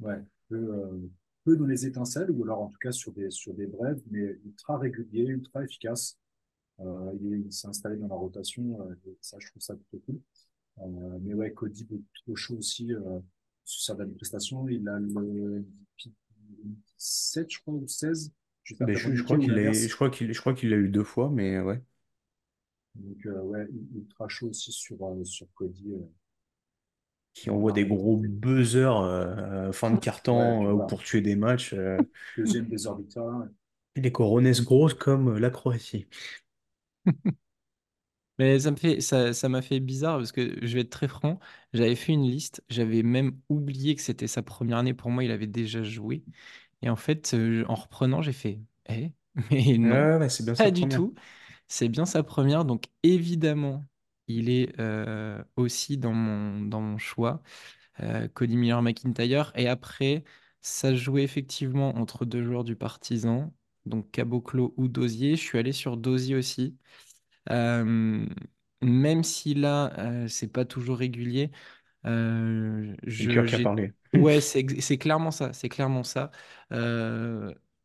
[0.00, 1.10] ouais, peu, euh,
[1.44, 4.20] peu dans les étincelles, ou alors en tout cas sur des, sur des brèves, mais
[4.44, 6.18] ultra régulier, ultra efficace.
[6.80, 10.00] Euh, il il s'est installé dans la rotation, euh, et ça, je trouve ça plutôt
[10.06, 10.20] cool.
[10.80, 13.20] Euh, mais ouais, Cody beaucoup trop chaud aussi euh,
[13.64, 14.68] sur certaines prestations.
[14.68, 16.12] Il a le MVP
[16.98, 18.32] 7, je crois, ou 16,
[18.64, 20.88] juste Ben, je, je crois qu'il a, je crois qu'il, je crois qu'il a eu
[20.88, 21.82] deux fois, mais ouais.
[22.94, 25.92] Donc, euh, ouais, ultra chaud aussi sur, euh, sur Cody.
[25.92, 26.06] euh,
[27.34, 31.72] Qui envoie des gros buzzers euh, fin de carton euh, pour tuer des matchs.
[31.74, 32.02] euh.
[32.36, 33.46] Deuxième des victoire.
[33.94, 36.08] les Corones grosses comme la Croatie.
[38.38, 41.08] Mais ça me fait, ça, ça m'a fait bizarre parce que je vais être très
[41.08, 41.38] franc.
[41.74, 42.62] J'avais fait une liste.
[42.70, 44.94] J'avais même oublié que c'était sa première année.
[44.94, 46.24] Pour moi, il avait déjà joué.
[46.82, 47.34] Et en fait,
[47.68, 49.12] en reprenant, j'ai fait, eh,
[49.50, 50.88] mais non, Ouais, ouais, c'est bien pas du première.
[50.88, 51.14] tout.
[51.70, 52.64] C'est bien sa première.
[52.66, 53.86] Donc, évidemment,
[54.28, 57.42] il est euh, aussi dans mon, dans mon choix.
[58.00, 59.52] euh, Cody Miller-McIntyre.
[59.56, 60.24] Et après,
[60.62, 63.54] ça se jouait effectivement entre deux joueurs du Partizan,
[63.86, 65.36] donc Caboclo ou Dozier.
[65.36, 66.76] Je suis allé sur Dozier aussi.
[67.50, 68.26] Euh,
[68.82, 71.50] même si là, c'est pas toujours régulier,
[72.04, 72.94] je,
[73.32, 73.64] cœur qui a j'ai...
[73.64, 73.92] parlé.
[74.14, 76.32] Ouais, c'est clairement ça, c'est clairement ça.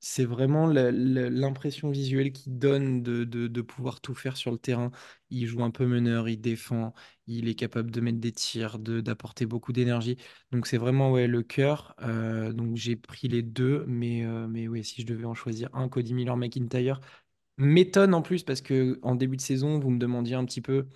[0.07, 4.91] C'est vraiment l'impression visuelle qu'il donne de, pouvoir tout faire sur le terrain.
[5.31, 6.93] Il joue un peu meneur, il défend,
[7.25, 10.17] il est capable de mettre des tirs, d'apporter beaucoup d'énergie.
[10.51, 11.95] Donc c'est vraiment ouais, le cœur.
[12.03, 15.89] Euh, donc j'ai pris les deux, mais, euh, mais si je devais en choisir un,
[15.89, 17.01] Cody Miller-McIntyre,
[17.57, 20.87] m'étonne en plus parce que en début de saison, vous me demandiez un petit peu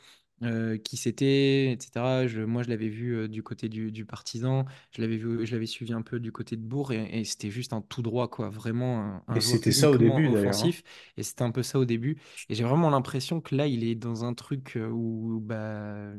[0.43, 2.27] euh, qui c'était, etc.
[2.27, 5.51] Je- moi, je l'avais vu euh, du côté du, du Partizan, je l'avais vu, je
[5.53, 8.29] l'avais suivi un peu du côté de Bourg et, et c'était juste un tout droit,
[8.29, 8.49] quoi.
[8.49, 10.27] Vraiment un, un Et c'était ça au début hein.
[10.27, 10.83] offensif
[11.17, 12.19] et c'était un peu ça au début.
[12.49, 16.13] Et j'ai vraiment l'impression que là, il est dans un truc euh, où bah,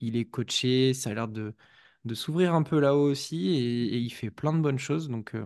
[0.00, 1.54] il est coaché, ça a l'air de
[2.04, 5.08] de s'ouvrir un peu là-haut aussi et, et il fait plein de bonnes choses.
[5.08, 5.44] Donc, euh,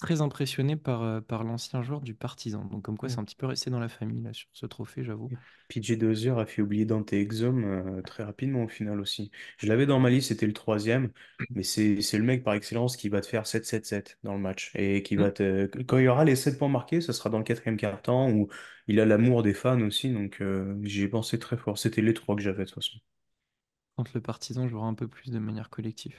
[0.00, 2.64] très impressionné par, euh, par l'ancien joueur du Partizan.
[2.66, 5.04] Donc, comme quoi, c'est un petit peu resté dans la famille là, sur ce trophée,
[5.04, 5.32] j'avoue.
[5.68, 9.30] PJ Dozier a fait oublier Dante Exum euh, très rapidement au final aussi.
[9.58, 11.12] Je l'avais dans ma liste, c'était le troisième,
[11.54, 14.72] mais c'est le mec par excellence qui va te faire 7-7-7 dans le match.
[14.74, 15.32] Et qui va Mm.
[15.32, 15.66] te...
[15.84, 18.48] Quand il y aura les 7 points marqués, ça sera dans le quatrième quart-temps où
[18.88, 21.78] il a l'amour des fans aussi, donc euh, j'y ai pensé très fort.
[21.78, 22.98] C'était les trois que j'avais de toute façon.
[23.94, 26.16] Contre le Partizan jouera un peu plus de manière collective.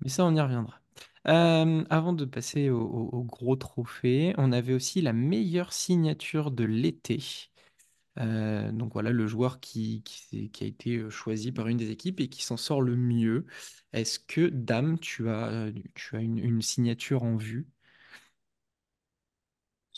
[0.00, 0.80] Mais ça, on y reviendra.
[1.24, 6.64] Avant de passer au, au- au gros trophée, on avait aussi la meilleure signature de
[6.64, 7.18] l'été.
[8.16, 12.20] Donc voilà, le joueur qui, qui, s'est- qui a été choisi par une des équipes
[12.20, 13.46] et qui s'en sort le mieux.
[13.92, 17.66] Est-ce que, Dame, tu as, tu as une, une signature en vue?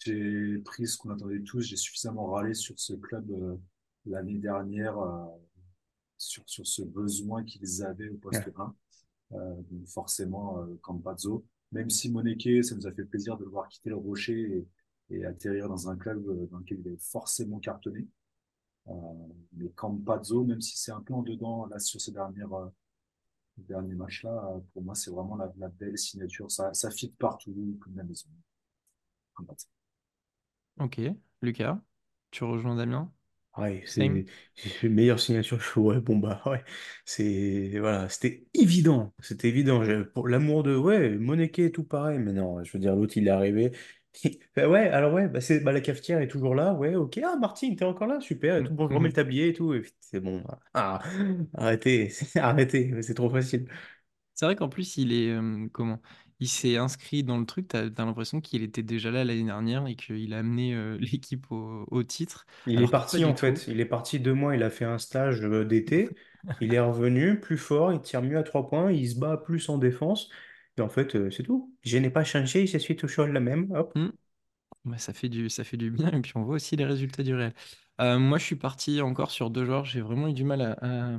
[0.04, 1.62] J'ai pris ce qu'on attendait tous.
[1.62, 3.58] J'ai suffisamment râlé sur ce club
[4.04, 4.96] l'année dernière,
[6.16, 8.52] sur, sur ce besoin qu'ils avaient au poste Ouais.
[8.56, 8.74] 1.
[9.34, 11.44] Euh, forcément, euh, Campazzo.
[11.72, 14.66] Même si Moneke, ça nous a fait plaisir de le voir quitter le Rocher
[15.10, 18.06] et, atterrir dans un club euh, dans lequel il est forcément cartonné.
[19.52, 22.70] Mais Campazzo, même si c'est un peu en dedans là sur ces dernières,
[23.58, 26.50] derniers matchs-là, euh, pour moi, c'est vraiment la, belle signature.
[26.50, 28.28] Ça, ça fit partout, comme la maison.
[30.78, 31.00] Ok,
[31.40, 31.80] Lucas,
[32.30, 33.12] tu rejoins Damien?
[33.58, 34.24] Ouais, Same?
[34.54, 35.60] c'est une meilleure signature.
[35.60, 36.64] Je fais, Ouais, bon bah ouais,
[37.04, 39.82] c'est voilà, c'était évident, c'était évident.
[40.14, 43.30] Pour l'amour de ouais, Moneke tout pareil, mais non, je veux dire l'autre il est
[43.30, 43.72] arrivé.
[44.56, 47.18] Bah ouais, alors ouais, bah c'est bah la cafetière est toujours là, ouais, ok.
[47.24, 48.56] Ah Martine, t'es encore là, super.
[48.58, 49.72] Et tout bon, je remets le tablier et tout.
[49.74, 50.42] et puis, c'est bon.
[50.74, 51.00] Ah,
[51.54, 53.66] arrêtez, arrêtez, c'est trop facile.
[54.34, 56.00] C'est vrai qu'en plus, il est euh, comment?
[56.42, 57.68] Il s'est inscrit dans le truc.
[57.68, 61.50] T'as, t'as l'impression qu'il était déjà là l'année dernière et qu'il a amené euh, l'équipe
[61.52, 63.66] au, au titre, Il est alors parti en fait.
[63.68, 64.54] Il est parti deux mois.
[64.56, 66.16] Il a fait un stage euh, d'été.
[66.60, 67.92] Il est revenu plus fort.
[67.92, 68.90] Il tire mieux à trois points.
[68.92, 70.28] Il se bat plus en défense.
[70.76, 71.74] Et en fait, euh, c'est tout.
[71.82, 72.66] Je n'ai pas changé.
[72.66, 73.70] Je suis toujours le même.
[73.74, 73.94] Hop.
[73.94, 74.08] Hmm.
[74.84, 77.22] Bah, ça fait du, ça fait du bien et puis on voit aussi les résultats
[77.24, 77.54] du réel.
[78.00, 79.84] Euh, moi, je suis parti encore sur deux joueurs.
[79.86, 81.18] J'ai vraiment eu du mal à, à-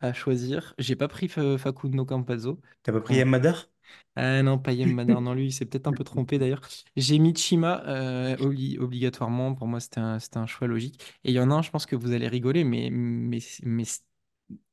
[0.00, 0.74] à choisir.
[0.78, 2.60] J'ai pas pris Fa- Facundo Campazzo.
[2.82, 3.68] T'as pas pris Yamadar?
[4.16, 6.60] Ah non, Payem Madar, non, lui, il s'est peut-être un peu trompé d'ailleurs.
[6.96, 9.54] J'ai mis Chima euh, obli- obligatoirement.
[9.54, 11.02] Pour moi, c'était un, c'était un choix logique.
[11.24, 13.84] Et il y en a un, je pense que vous allez rigoler, mais, mais, mais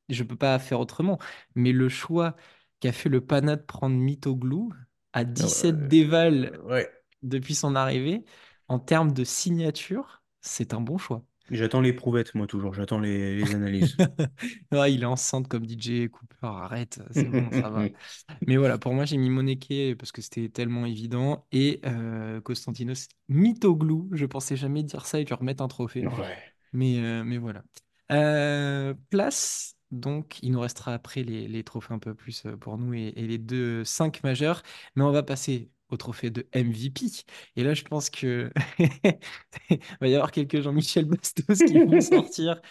[0.10, 1.20] je peux pas faire autrement.
[1.56, 2.36] Mais le choix
[2.80, 4.72] qu'a fait le Pana de prendre Mitoglou
[5.14, 6.90] à 17 déval Euh, ouais.
[7.24, 8.26] depuis son arrivée,
[8.68, 11.26] en termes de signature, c'est un bon choix.
[11.52, 12.74] J'attends les prouvettes, moi, toujours.
[12.74, 13.98] J'attends les, les analyses.
[14.72, 17.90] Ouais, il est enceinte comme DJ Cooper, arrête, c'est bon, ça va.
[18.48, 21.46] Mais voilà, pour moi, j'ai mis Moneke parce que c'était tellement évident.
[21.52, 26.08] Et euh, Konstantinos Mitoglou, je pensais jamais dire ça et lui remettre un trophée.
[26.08, 26.38] Ouais.
[26.74, 27.64] Mais, euh, mais voilà.
[28.12, 32.78] Euh, place, donc, il nous restera après les, les trophées un peu plus euh, pour
[32.78, 34.64] nous et, et les deux 5 majeurs.
[34.96, 37.06] Mais on va passer au trophée de MVP.
[37.56, 38.90] Et là, je pense que il
[40.02, 42.62] va y avoir quelques Jean-Michel Bastos qui vont sortir.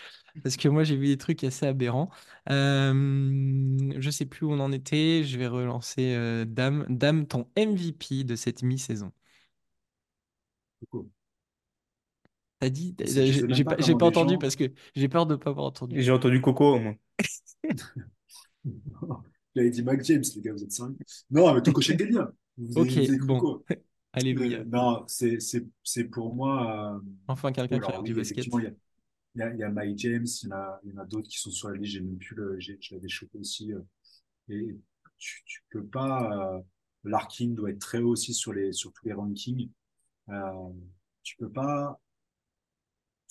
[0.42, 2.10] Parce que moi, j'ai vu des trucs assez aberrants.
[2.50, 5.24] Euh, je sais plus où on en était.
[5.24, 6.86] Je vais relancer euh, Dame.
[6.88, 9.12] Dame, ton MVP de cette mi-saison.
[12.60, 14.38] T'as dit, j'ai pas pas, pas entendu gens.
[14.38, 16.00] parce que j'ai peur de pas avoir entendu.
[16.00, 16.94] J'ai entendu Coco, moi.
[17.64, 17.74] Il
[19.56, 20.96] avait dit Mike James, les gars, vous êtes sérieux?
[21.30, 22.30] Non, mais Toko Shengelia.
[22.60, 22.90] Vous Ok,
[23.26, 23.40] bon.
[23.40, 23.62] quoi?
[24.16, 24.64] Euh, Alléluia.
[24.64, 25.38] non, c'est,
[26.10, 26.96] pour moi.
[26.96, 28.44] euh, Enfin, quelqu'un qui regarde du basket.
[28.46, 28.74] il
[29.36, 31.52] y a, il y a, Mike James, il y en a, a d'autres qui sont
[31.52, 31.92] sur la liste.
[31.92, 33.72] J'ai même plus le, je l'avais chopé aussi.
[33.72, 33.80] euh,
[34.48, 34.76] et
[35.18, 36.56] tu, tu peux pas.
[36.56, 36.60] Euh,
[37.04, 39.70] Larkin doit être très haut aussi sur les, sur tous les rankings.
[40.30, 40.70] Euh,
[41.22, 42.00] tu peux pas.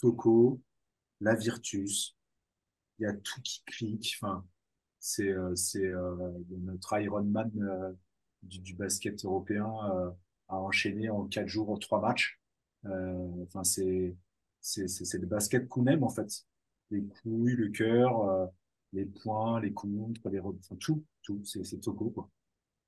[0.02, 0.62] Toko,
[1.20, 2.16] la Virtus,
[3.00, 4.18] il y a tout qui clique.
[4.22, 4.46] Enfin,
[5.00, 5.92] c'est, c'est
[6.50, 7.52] notre Iron Man
[8.44, 10.12] du, du basket européen euh,
[10.48, 12.40] a enchaîné en quatre jours trois matchs.
[12.86, 14.16] Euh, enfin, c'est
[14.62, 16.46] c'est c'est le basket qu'on aime en fait.
[16.92, 18.48] Les couilles, le cœur, euh,
[18.94, 21.44] les points, les contres, les enfin, tout, tout.
[21.44, 22.30] C'est Togo quoi.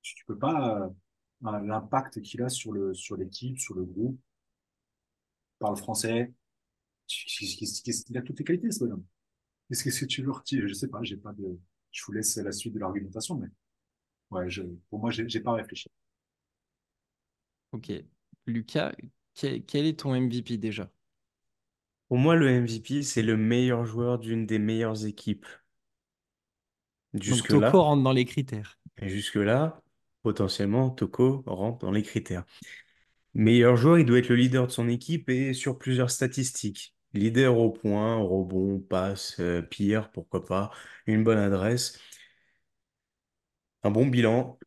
[0.02, 4.20] Tu, tu peux pas euh, l'impact qu'il a sur le sur l'équipe, sur le groupe.
[5.60, 6.34] Parle français.
[8.08, 9.04] Il a toutes les qualités ce bonhomme.
[9.68, 10.68] Qu'est-ce que tu veux retirer?
[10.68, 11.04] Je sais pas.
[11.04, 11.60] J'ai pas de.
[11.92, 13.48] Je vous laisse la suite de l'argumentation, mais
[14.32, 15.88] ouais, je, pour moi, j'ai j'ai pas réfléchi.
[17.72, 17.92] Ok.
[18.46, 18.94] Lucas,
[19.34, 20.90] quel, quel est ton MVP déjà?
[22.10, 25.48] Pour moi, le MVP, c'est le meilleur joueur d'une des meilleures équipes.
[27.26, 28.78] Donc, Toko rentre dans les critères.
[29.02, 29.82] et jusque-là,
[30.24, 32.46] potentiellement, Toko rentre dans les critères.
[33.34, 36.96] Meilleur joueur, il doit être le leader de son équipe et sur plusieurs statistiques.
[37.14, 40.72] Leader au point, rebond, passe, euh, pire, pourquoi pas,
[41.08, 42.00] une bonne adresse.
[43.84, 44.60] Un bon bilan.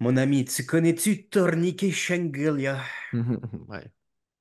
[0.00, 2.80] Mon ami, tu connais-tu Tornike Shengelia?
[3.68, 3.84] Ouais.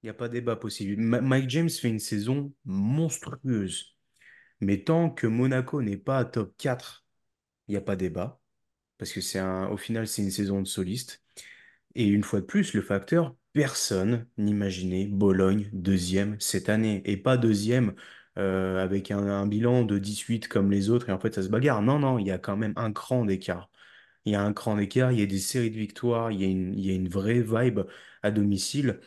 [0.03, 1.01] Il n'y a pas débat possible.
[1.01, 3.95] Ma- Mike James fait une saison monstrueuse.
[4.61, 7.05] Mais tant que Monaco n'est pas à top 4,
[7.67, 8.41] il n'y a pas débat.
[8.99, 11.23] Parce que c'est un, au final, c'est une saison de soliste.
[11.95, 17.01] Et une fois de plus, le facteur, personne n'imaginait Bologne deuxième cette année.
[17.05, 17.95] Et pas deuxième
[18.37, 21.09] euh, avec un, un bilan de 18 comme les autres.
[21.09, 21.81] Et en fait, ça se bagarre.
[21.81, 23.69] Non, non, il y a quand même un cran d'écart.
[24.27, 26.43] Il y a un cran d'écart, il y a des séries de victoires, il y
[26.43, 27.81] a une, il y a une vraie vibe
[28.23, 28.99] à domicile.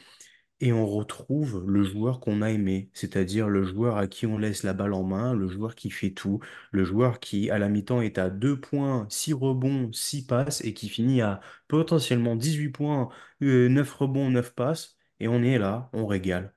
[0.61, 4.63] Et on retrouve le joueur qu'on a aimé, c'est-à-dire le joueur à qui on laisse
[4.63, 6.41] la balle en main, le joueur qui fait tout,
[6.73, 10.75] le joueur qui, à la mi-temps, est à 2 points, 6 rebonds, 6 passes, et
[10.75, 13.11] qui finit à potentiellement 18 points,
[13.43, 14.97] euh, 9 rebonds, 9 passes.
[15.21, 16.55] Et on est là, on régale,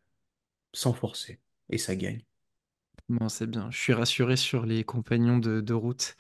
[0.74, 1.42] sans forcer.
[1.70, 2.24] Et ça gagne.
[3.10, 3.70] Bon, c'est bien.
[3.72, 6.16] Je suis rassuré sur les compagnons de, de route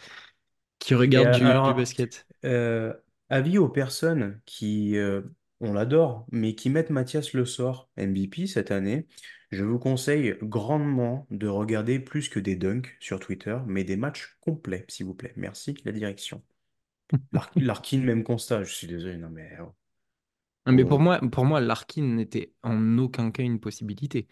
[0.83, 2.27] qui regardent euh, du, basket.
[2.45, 2.93] Euh,
[3.29, 5.21] avis aux personnes qui, euh,
[5.59, 9.07] on l'adore, mais qui mettent Mathias Le Sort MVP cette année,
[9.51, 14.37] je vous conseille grandement de regarder plus que des dunks sur Twitter, mais des matchs
[14.41, 15.33] complets, s'il vous plaît.
[15.37, 16.43] Merci, la direction.
[17.31, 19.57] Lar- Larkin, même constat, je suis désolé, non mais...
[19.61, 19.73] oh,
[20.71, 21.01] Mais pour oh.
[21.01, 24.27] moi, pour moi, Larkin n'était en aucun cas une possibilité.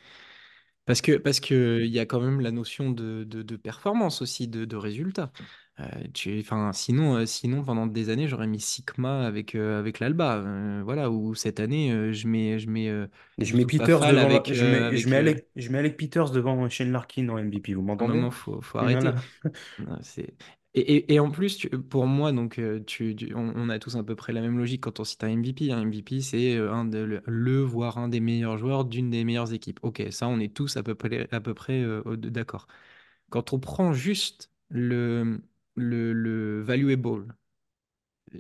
[0.86, 4.22] Parce que, parce que il y a quand même la notion de, de, de performance
[4.22, 5.32] aussi, de, de résultat.
[5.80, 10.00] Euh, tu, enfin, sinon, euh, sinon, pendant des années, j'aurais mis Sigma avec, euh, avec
[10.00, 10.38] l'Alba.
[10.38, 14.17] Euh, voilà, ou cette année, euh, je mets, je mets euh, je mets Peters devant,
[14.17, 16.91] avec, je euh, mets, je avec mets euh, Alec, je mets Alec Peters devant Shane
[16.91, 18.13] Larkin en MVP, vous m'entendez?
[18.15, 19.10] moment, faut, faut arrêter.
[19.10, 19.15] Voilà.
[19.78, 20.36] Non, c'est...
[20.74, 24.40] Et, en plus, pour moi, donc, euh, tu, on, a tous à peu près la
[24.40, 25.70] même logique quand on cite un MVP.
[25.72, 29.26] Un MVP, c'est euh, un de, le, le, voire un des meilleurs joueurs d'une des
[29.26, 29.80] meilleures équipes.
[29.84, 31.28] Ok, ça, on est tous à peu près,
[31.82, 32.68] euh, d'accord.
[33.30, 35.42] Quand on prend juste le,
[35.76, 37.36] le, le valuable,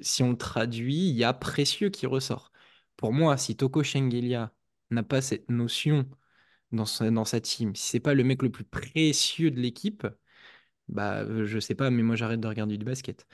[0.01, 2.51] si on le traduit, il y a précieux qui ressort.
[2.97, 4.53] Pour moi, si Toko Shengelia
[4.91, 6.07] n'a pas cette notion
[6.71, 10.07] dans sa, dans sa team, si c'est pas le mec le plus précieux de l'équipe,
[10.91, 13.25] bah, euh, je sais pas, mais moi j'arrête de regarder du basket.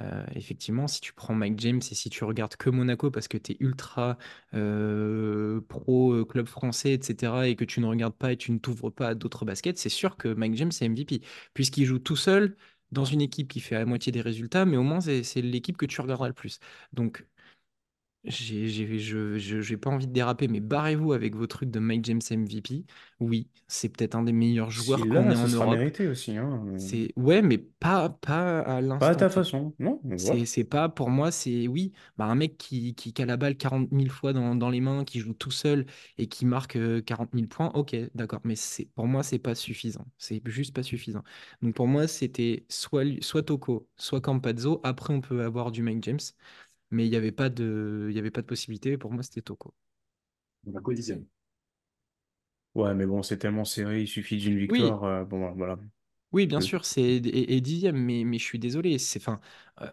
[0.00, 3.38] Euh, effectivement, si tu prends Mike James et si tu regardes que Monaco parce que
[3.38, 4.18] tu es ultra
[4.54, 8.90] euh, pro club français, etc., et que tu ne regardes pas et tu ne t'ouvres
[8.90, 11.22] pas à d'autres baskets, c'est sûr que Mike James est MVP,
[11.54, 12.56] puisqu'il joue tout seul
[12.92, 15.76] dans une équipe qui fait à moitié des résultats, mais au moins c'est c'est l'équipe
[15.76, 16.60] que tu regarderas le plus.
[16.92, 17.26] Donc,
[18.26, 21.78] j'ai j'ai- je je- j'ai pas envie de déraper, mais barrez-vous avec vos trucs de
[21.80, 22.84] Mike James MVP.
[23.20, 25.66] Oui, c'est peut-être un des meilleurs joueurs S'il qu'on l'a, ait en Europe.
[25.66, 26.64] mérité aussi, hein.
[26.76, 30.00] C'est ouais, mais pas pas à Pas à l'instant ta façon, non?
[30.18, 33.36] C'est c'est pas pour moi, c'est oui, bah un mec qui, qui, qui a la
[33.36, 35.86] balle quarante mille fois dans, dans les mains, qui joue tout seul
[36.16, 39.54] et qui marque euh, 40 000 points, ok, d'accord, mais c'est pour moi, c'est pas
[39.54, 40.06] suffisant.
[40.16, 41.22] C'est juste pas suffisant.
[41.62, 44.80] Donc pour moi, c'était soit, soit Toko, soit Campazzo.
[44.84, 46.20] Après, on peut avoir du Mike James,
[46.90, 48.98] mais il n'y avait pas de, il y avait pas de possibilité.
[48.98, 49.74] Pour moi, c'était Toko.
[50.64, 51.26] Monaco dixième.
[52.74, 55.02] Ouais, mais bon, c'est tellement serré, il suffit d'une Oui, victoire.
[55.04, 55.78] euh, bon, bah, voilà.
[56.32, 58.98] Oui, bien Le- sûr, c'est et, et dixième, mais, mais je suis désolé.
[58.98, 59.40] C'est, enfin,
[59.80, 59.90] euh,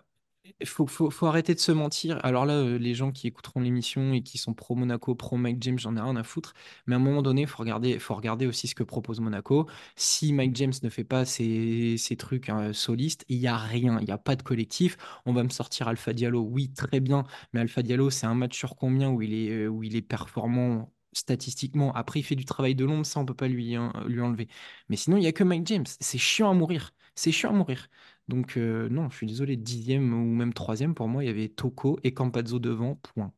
[0.66, 2.20] faut, faut, arrêter de se mentir.
[2.24, 5.62] Alors là, euh, les gens qui écouteront l'émission et qui sont pro Monaco, pro Mike
[5.62, 6.54] James, j'en ai rien à foutre.
[6.86, 9.68] Mais à un moment donné, faut regarder, faut regarder aussi ce que propose Monaco.
[9.96, 14.08] Si Mike James ne fait pas ses, trucs hein, solistes, il y a rien, il
[14.08, 14.98] y a pas de collectif.
[15.26, 18.58] On va me sortir Alpha Diallo, oui, très bien, mais Alpha Diallo, c'est un match
[18.58, 21.94] sur combien où il est, euh, il performant statistiquement?
[21.94, 24.48] Après, il fait du travail de l'ombre, ça on peut pas lui, hein, lui enlever.
[24.90, 25.86] Mais sinon, il y a que Mike James.
[26.00, 26.92] C'est chiant à mourir.
[27.16, 27.88] C'est chiant à mourir.
[28.28, 31.50] Donc, euh, non, je suis désolé, dixième ou même troisième, pour moi, il y avait
[31.50, 33.34] Toko et Campazzo devant, point.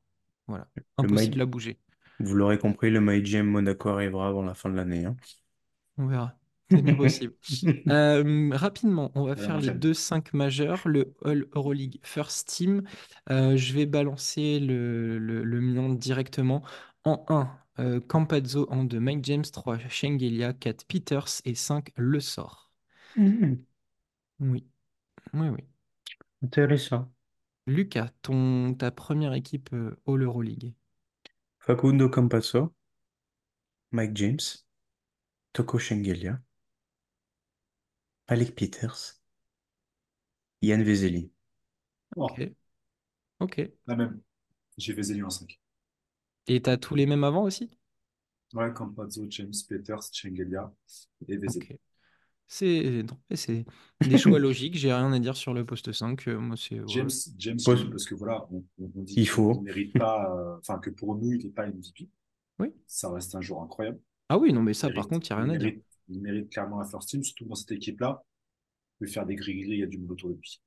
[0.48, 0.68] Voilà.
[0.76, 1.80] Le Impossible à bouger.
[2.20, 5.06] Vous l'aurez compris, le My Jam Monaco arrivera avant la fin de l'année.
[5.06, 5.16] hein.
[5.98, 6.38] On verra.
[6.70, 7.34] C'est bien possible.
[7.90, 12.84] Euh, rapidement, on va faire les deux 5 majeurs, le All Euroleague First Team.
[13.30, 16.64] Euh, je vais balancer le, le, le mien directement.
[17.04, 18.68] En 1, euh, Campazzo.
[18.72, 19.44] En 2, Mike James.
[19.44, 20.54] 3, Shengelia.
[20.54, 21.42] 4, Peters.
[21.46, 22.72] Et 5, Le Sort.
[23.16, 23.66] Mhm.
[24.40, 24.66] Oui,
[25.34, 25.64] oui, oui.
[26.42, 27.12] Intéressant.
[27.68, 30.74] Lucas, ton, ta première équipe euh, All Euroleague.
[31.60, 32.74] Facundo Campazzo,
[33.92, 34.64] Mike James,
[35.54, 36.40] Toko Shengelia,
[38.28, 39.20] Alec Peters,
[40.62, 41.32] Yann Vezeli.
[42.18, 42.40] Oh, Ok,
[43.40, 43.60] ok.
[43.88, 44.22] la même.
[44.78, 45.60] J'ai Vezeli en 5.
[46.48, 47.70] Et t'as tous les mêmes avant aussi?
[48.56, 50.74] Ouais, Campazzo, James, Peters, Chengelia
[51.28, 51.68] et Vezeli.
[51.68, 51.80] Ok.
[52.48, 53.04] C'est
[54.02, 56.28] des choix logiques, j'ai rien à dire sur le poste 5.
[56.28, 57.10] euh, moi, c'est James,
[57.66, 57.86] voilà.
[57.90, 59.54] Parce que voilà, on, on- on dit Il qu'il ne faut.
[59.64, 62.10] mérite pas, euh, enfin que pour nous, il n'est pas MVP.
[62.60, 62.74] Oui.
[62.88, 64.00] Ça reste un joueur incroyable.
[64.30, 65.74] Ah oui, non, mais ça, par contre, il n'y a rien à dire.
[66.10, 68.24] il mérite clairement la first team, surtout dans cette équipe-là.
[69.02, 70.62] Il peut faire des gris-gris, il y a du boulot autour de lui.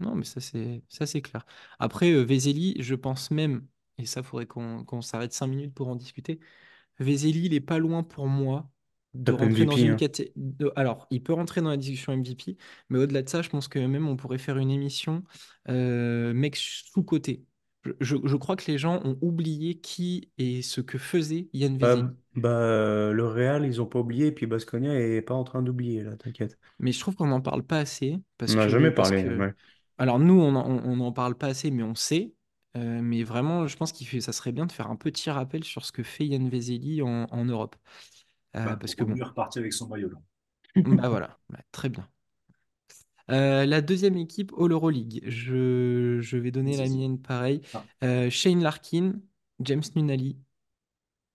[0.00, 1.44] Non, mais ça, c'est ça, c'est clair.
[1.80, 3.66] Après, euh, Vezeli, je pense même,
[3.98, 6.38] et ça, faudrait qu'on qu'on s'arrête cinq minutes pour en discuter.
[7.00, 8.70] Vezeli, il est pas loin pour moi
[9.18, 10.02] de Top rentrer dans une hein.
[10.76, 12.56] Alors, il peut rentrer dans la discussion MVP,
[12.88, 15.24] mais au-delà de ça, je pense que même on pourrait faire une émission
[15.68, 17.44] euh, mec sous-coté.
[17.84, 21.78] Je, je- je crois que les gens ont oublié qui et ce que faisait Yann
[21.80, 21.96] Bah,
[22.34, 25.62] bah, euh, le Real, ils ont pas oublié, et puis Baskonia est pas en train
[25.62, 26.58] d'oublier, là, t'inquiète.
[26.78, 29.22] Mais je trouve qu'on n'en parle pas assez On parce n'a que, jamais parce parlé,
[29.22, 29.28] que...
[29.28, 29.54] ouais.
[29.98, 30.66] Alors nous, on n'en
[31.08, 32.32] on, parle pas assez, mais on sait.
[32.76, 35.64] Euh, mais vraiment, je pense qu'il fait, ça serait bien de faire un petit rappel
[35.64, 37.76] sur ce que fait Yann Vezeli en, en Europe.
[38.58, 40.10] Euh, Bah, parce que bon, est reparti avec son maillot
[40.84, 42.08] bah voilà, Bah, très bien.
[43.30, 45.20] Euh, la deuxième équipe, All Euroleague.
[45.26, 47.60] Je, je vais donner la mienne pareil.
[47.72, 49.14] Ah, Euh, Shane Larkin,
[49.60, 50.38] James Nunnally,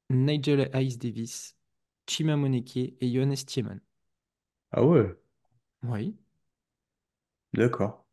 [0.10, 1.58] Nigel Ice Davis,
[2.08, 3.82] Chima Moneke et Johannes Thiemann.
[4.72, 5.16] Ah ouais,
[5.84, 6.18] Oui,
[7.54, 8.04] d'accord.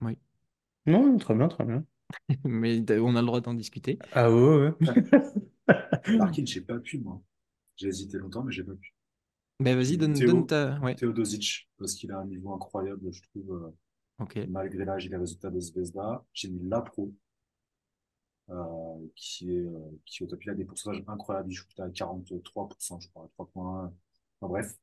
[0.00, 0.16] oui.
[0.86, 1.86] Non, très bien, très bien.
[2.44, 4.02] Mais on a le droit d'en discuter.
[4.12, 4.72] Ah ouais, ouais.
[6.08, 7.22] Larkin, j'ai pas pu, moi.
[7.76, 8.94] J'ai hésité longtemps, mais j'ai pas pu.
[9.58, 10.80] Ben J'ai vas-y, donne, donne Théo, ta...
[10.80, 14.38] Ouais, Teodosic, parce qu'il a un niveau incroyable, je trouve, euh, ok.
[14.48, 16.24] malgré l'âge et les résultats de Zvezda.
[16.32, 17.12] J'ai mis Lapro,
[18.50, 20.42] euh, qui est, euh, qui au top.
[20.44, 21.50] Il a des pourcentages incroyables.
[21.50, 23.92] Il shoot à 43%, je crois, 3
[24.40, 24.74] Enfin, bref.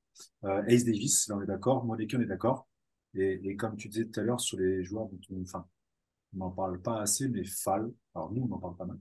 [0.46, 1.84] Euh, Ace Davis, là, on est d'accord.
[1.84, 2.68] Moneke, on est d'accord.
[3.14, 5.68] Et, et comme tu disais tout à l'heure sur les joueurs dont on, enfin,
[6.34, 7.92] on n'en parle pas assez, mais Fall.
[8.16, 9.00] Alors, nous, on en parle pas mal.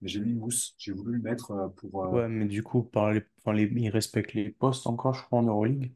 [0.00, 0.74] Mais j'ai mis Mousse.
[0.78, 3.64] J'ai voulu le mettre euh, pour, euh, Ouais, mais du coup, par les, enfin, les,
[3.64, 5.92] ils respectent les postes encore, je crois, en Euroleague.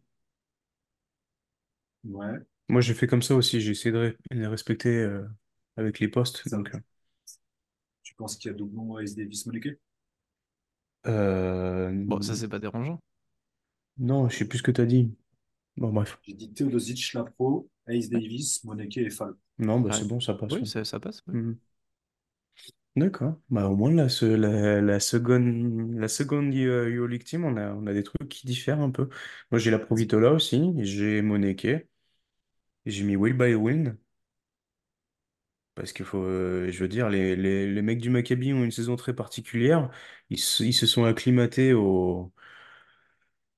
[2.05, 5.27] ouais, Moi, j'ai fait comme ça aussi, j'ai essayé de ré- les respecter euh,
[5.77, 6.49] avec les postes.
[6.49, 6.59] ça.
[6.59, 6.71] Donc,
[8.03, 9.79] Tu penses qu'il y a doublon Ace Davis, Moneke?
[11.07, 13.01] euh, Bon, ça, c'est pas dérangeant.
[13.99, 15.15] non, je sais plus ce que tu as dit.
[15.77, 16.19] Bon, bref.
[16.23, 19.35] J'ai dit Teodosic, Lapro, Ace Davis, Moneke et Fall.
[19.59, 19.93] Non, bah, ouais.
[19.93, 20.61] c'est bon, ça passe.
[20.61, 20.69] Oui, ouais.
[20.69, 21.23] ça, ça passe.
[21.29, 21.35] ouais.
[21.35, 21.59] Mhm.
[22.97, 23.41] D'accord.
[23.51, 27.93] Bah, au moins, la, la, la seconde, la seconde euh, Team, on a, on a
[27.95, 29.09] des trucs qui diffèrent un peu.
[29.51, 29.79] Moi, j'ai la.
[29.79, 31.87] Provitola aussi, j'ai Moneke,
[32.87, 33.97] j'ai mis Will by Win.
[35.75, 38.71] Parce qu'il faut, euh, je veux dire, les, les, les mecs du Maccabi ont une
[38.71, 39.91] saison très particulière.
[40.29, 42.33] Ils, ils se sont acclimatés au,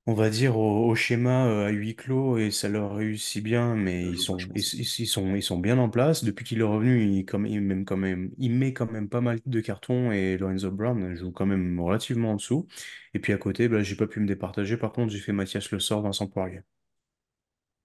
[0.05, 3.75] on va dire, au, au schéma euh, à huis clos et ça leur réussit bien,
[3.75, 4.77] mais Ça ils sont, ils, ça.
[4.77, 6.23] ils- ils sont, ils sont bien en place.
[6.23, 9.21] Depuis qu'il est revenu, il, comme, il, même, quand même, il met quand même pas
[9.21, 12.67] mal de cartons et Lorenzo Brown joue quand même relativement en dessous.
[13.13, 14.77] Et puis à côté, bah, j'ai pas pu me départager.
[14.77, 16.61] Par contre, j'ai fait Mathias Le Sort, Vincent Poirier.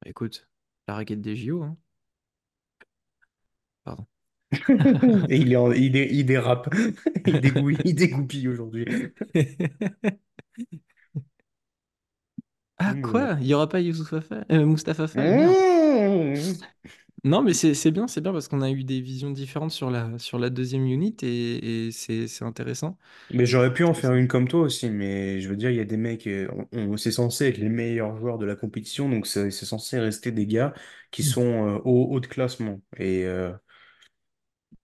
[0.04, 0.48] Écoute,
[0.88, 1.76] la raquette des JO, hein.
[3.84, 4.06] Pardon.
[5.28, 6.68] Et il est en- il, dé- il dérape,
[7.26, 8.86] il dégouille, il dégoupille aujourd'hui.
[12.78, 13.28] Ah, Donc, voilà.
[13.28, 13.36] quoi?
[13.40, 15.56] Il y aura pas Youssouf Fall euh, Fall, merde.
[16.34, 16.54] Mmh.
[17.24, 19.90] Non, mais c'est c'est bien, c'est bien parce qu'on a eu des visions différentes sur
[19.90, 22.98] la, sur la deuxième unit et, et c'est c'est intéressant.
[23.30, 25.80] Mais j'aurais pu en faire une comme toi aussi, mais je veux dire, il y
[25.80, 29.08] a des mecs, euh, on- on- c'est censé être les meilleurs joueurs de la compétition,
[29.10, 30.72] donc c'est c'est censé rester des gars
[31.10, 31.42] qui sont
[31.76, 32.80] euh, au haut de classement.
[32.96, 33.52] Et euh,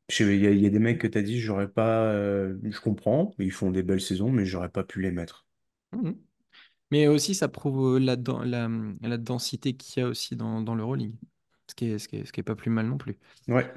[0.08, 1.68] je sais, il y a, il y a des mecs que tu as dit, j'aurais
[1.68, 5.46] pas, euh, je comprends, ils font des belles saisons, mais j'aurais pas pu les mettre.
[5.92, 6.24] Mhm.
[6.94, 8.68] Mais aussi, ça prouve euh, la, la,
[9.02, 11.16] la densité qu'il y a aussi dans, dans l'Euroleague.
[11.68, 13.18] Ce qui est, ce qui est, ce qui est pas plus mal non plus.
[13.48, 13.70] Ouais.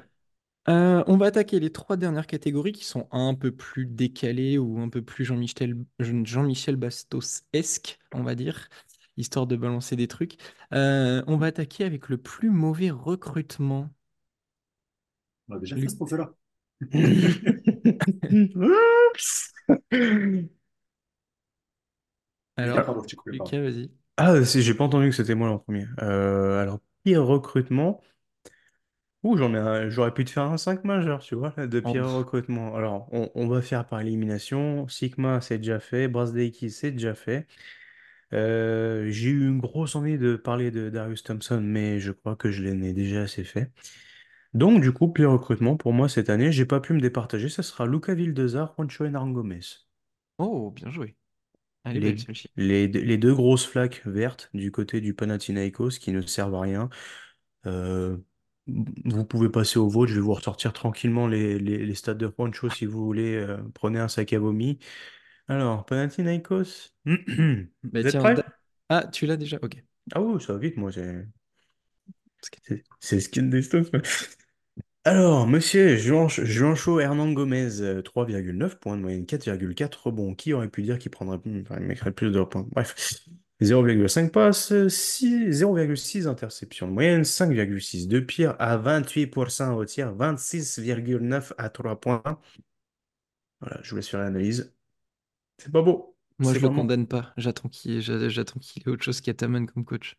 [0.68, 4.80] Euh, on va attaquer les trois dernières catégories qui sont un peu plus décalées ou
[4.80, 8.68] un peu plus Jean-Michel Jean-Michel Bastos-esque, on va dire,
[9.16, 10.36] histoire de balancer des trucs.
[10.74, 13.88] Euh, on va attaquer avec le plus mauvais recrutement.
[15.48, 15.96] On a déjà fait ce.
[16.92, 17.28] Vas-y,
[22.58, 23.54] Alors, pardon, je t'ai coupé, pardon.
[23.54, 23.90] Lucas, vas-y.
[24.16, 25.86] Ah, si, j'ai pas entendu que c'était moi en premier.
[26.02, 28.02] Euh, alors, pire recrutement.
[29.24, 31.80] Ouh, j'en ai un- j'aurais pu te faire un 5 majeur, tu vois, là, de
[31.84, 32.74] Oh, pire recrutement.
[32.76, 34.86] Alors, on, on va faire par élimination.
[34.88, 36.08] Sigma, c'est déjà fait.
[36.08, 37.46] Brasdeiki, c'est déjà fait.
[38.34, 42.50] Euh, j'ai eu une grosse envie de parler de Darius Thompson, mais je crois que
[42.52, 43.72] je l'ai déjà assez fait.
[44.54, 47.48] Donc, du coup, pire recrutement pour moi cette année, j'ai pas pu me départager.
[47.50, 49.60] Ça sera Luca Vildezar, Juancho Gomez.
[50.38, 51.16] oh, bien joué.
[51.90, 52.48] Elle belle Les, celle-ci.
[52.56, 56.90] les, les deux grosses flaques vertes du côté du Panathinaikos qui ne servent à rien.
[57.66, 58.18] Euh,
[58.66, 62.70] vous pouvez passer au vote, je vais vous ressortir tranquillement les, les, stats de Juancho
[62.70, 63.34] si vous voulez.
[63.36, 64.78] euh, prenez un sac à vomi.
[65.48, 66.94] Alors, Panathinaikos,
[67.92, 68.44] Bah vous êtes tiens, da- prêts?
[68.88, 69.58] ah, tu l'as déjà?
[69.62, 69.82] Ok.
[70.14, 70.90] Ah oui, ça va vite, moi,
[73.00, 73.90] c'est skin des stuff.
[75.08, 80.34] Alors, monsieur Juan- Juancho Hernan Gomez, euh, 3,9 points de moyenne, 4,4 rebonds.
[80.34, 82.66] Qui aurait pu dire qu'il prendrait, enfin, il mettrait plus de points?
[82.72, 82.94] Bref.
[83.60, 88.20] zéro virgule cinq passes, six- zéro virgule six interceptions de moyenne, cinq virgule six de
[88.20, 92.22] pire à 28% au tir, vingt-six virgule neuf à 3 points.
[93.60, 94.74] Voilà, je vous laisse faire l'analyse.
[95.58, 96.16] C'est pas beau.
[96.38, 96.82] Moi, C'est je le vraiment.
[96.82, 97.32] condamne pas.
[97.36, 100.16] J'attends qu'il j'a- j'attends qu'il ait autre chose qu'Ataman comme coach.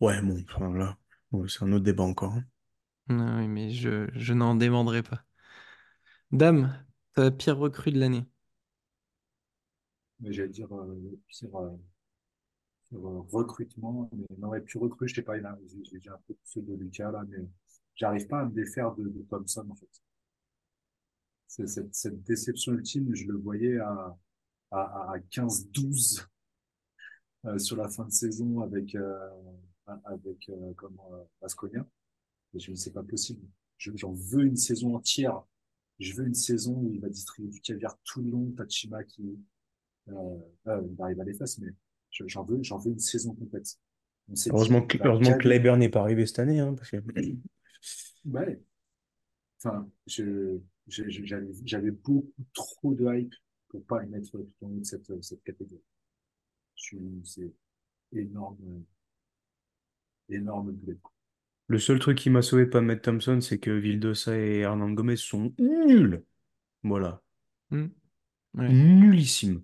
[0.00, 0.98] Ouais, bon, enfin, là,
[1.32, 2.32] ouais, c'est un autre débat encore.
[2.34, 2.44] hein.
[3.08, 5.24] Ah oui, mais je, je n'en démordrai pas.
[6.32, 6.84] Dame,
[7.14, 8.24] ta pire recrue de l'année.
[10.24, 11.18] J'allais dire, euh,
[11.54, 11.76] euh,
[12.94, 15.44] euh, recrutement, mais non, ouais, puis recrue, je sais pas, j'ai
[16.10, 17.38] un peu ceux de Lucas là, mais
[17.94, 19.88] j'arrive pas à me défaire de, de Thompson en fait.
[21.46, 24.16] C'est cette, cette déception ultime, je le voyais à,
[24.72, 26.26] à, à 15-12
[27.46, 29.28] euh, sur la fin de saison avec, euh,
[30.04, 31.26] avec comment.
[32.54, 33.40] Et je me dis, c'est pas possible.
[33.78, 35.42] Je- J'en veux une saison entière.
[35.98, 39.38] Je veux une saison où il va distribuer du caviar tout le long, Tachima qui,
[40.08, 40.12] euh,
[40.68, 41.72] euh, il arrive à les fesses, mais
[42.10, 43.78] je- j'en veux, j'en veux une saison complète.
[44.28, 46.96] Dit, Heureusement que, va heureusement que n'est pas arrivé cette année, hein, parce que
[48.24, 48.60] Ouais.
[49.58, 53.34] Enfin, je, j'avais, beaucoup trop de hype
[53.68, 55.82] pour pas le mettre tout en haut de cette, cette catégorie.
[57.24, 57.52] C'est
[58.12, 58.84] énorme,
[60.28, 60.98] énorme boulet.
[61.72, 64.90] Le seul truc qui m'a sauvé de pas mettre Thompson, c'est que Vildosa et Hernan
[64.92, 66.24] Gomez sont nuls.
[66.84, 67.22] Voilà.
[67.70, 67.88] Hmm,
[68.54, 68.68] Ouais.
[68.68, 69.62] Nullissime.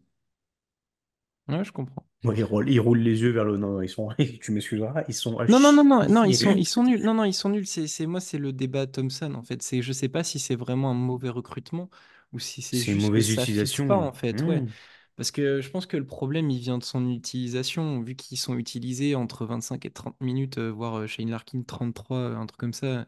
[1.49, 2.05] Ouais, je comprends.
[2.25, 3.57] Ils roulent, ils roulent les yeux vers le.
[3.57, 4.09] Non, ils sont.
[4.43, 7.03] Tu m'excuseras, ils sont Non, non, non, non, non, ils sont, ils sont nuls.
[7.03, 7.67] Non, non, ils sont nuls.
[7.67, 9.63] C'est, moi, c'est le débat Thompson, en fait.
[9.63, 11.89] C'est, je sais pas si c'est vraiment un mauvais recrutement
[12.33, 13.87] ou si c'est C'est une mauvaise fit pas, utilisation.
[13.97, 14.43] en fait.
[14.43, 14.65] Ouais.
[15.19, 18.01] Parce que je pense que le problème, il vient de son utilisation.
[18.03, 22.19] Vu qu'ils sont utilisés entre 25 et 30 minutes, euh, voire euh, Shane Larkin 33,
[22.19, 23.07] euh, un truc comme ça,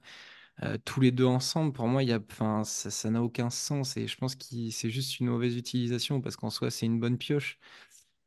[0.84, 3.96] tous les deux ensemble, pour moi, il y a, enfin, ça, n'a aucun sens.
[3.96, 7.18] Et je pense que c'est juste une mauvaise utilisation parce qu'en soi, c'est une bonne
[7.18, 7.58] pioche.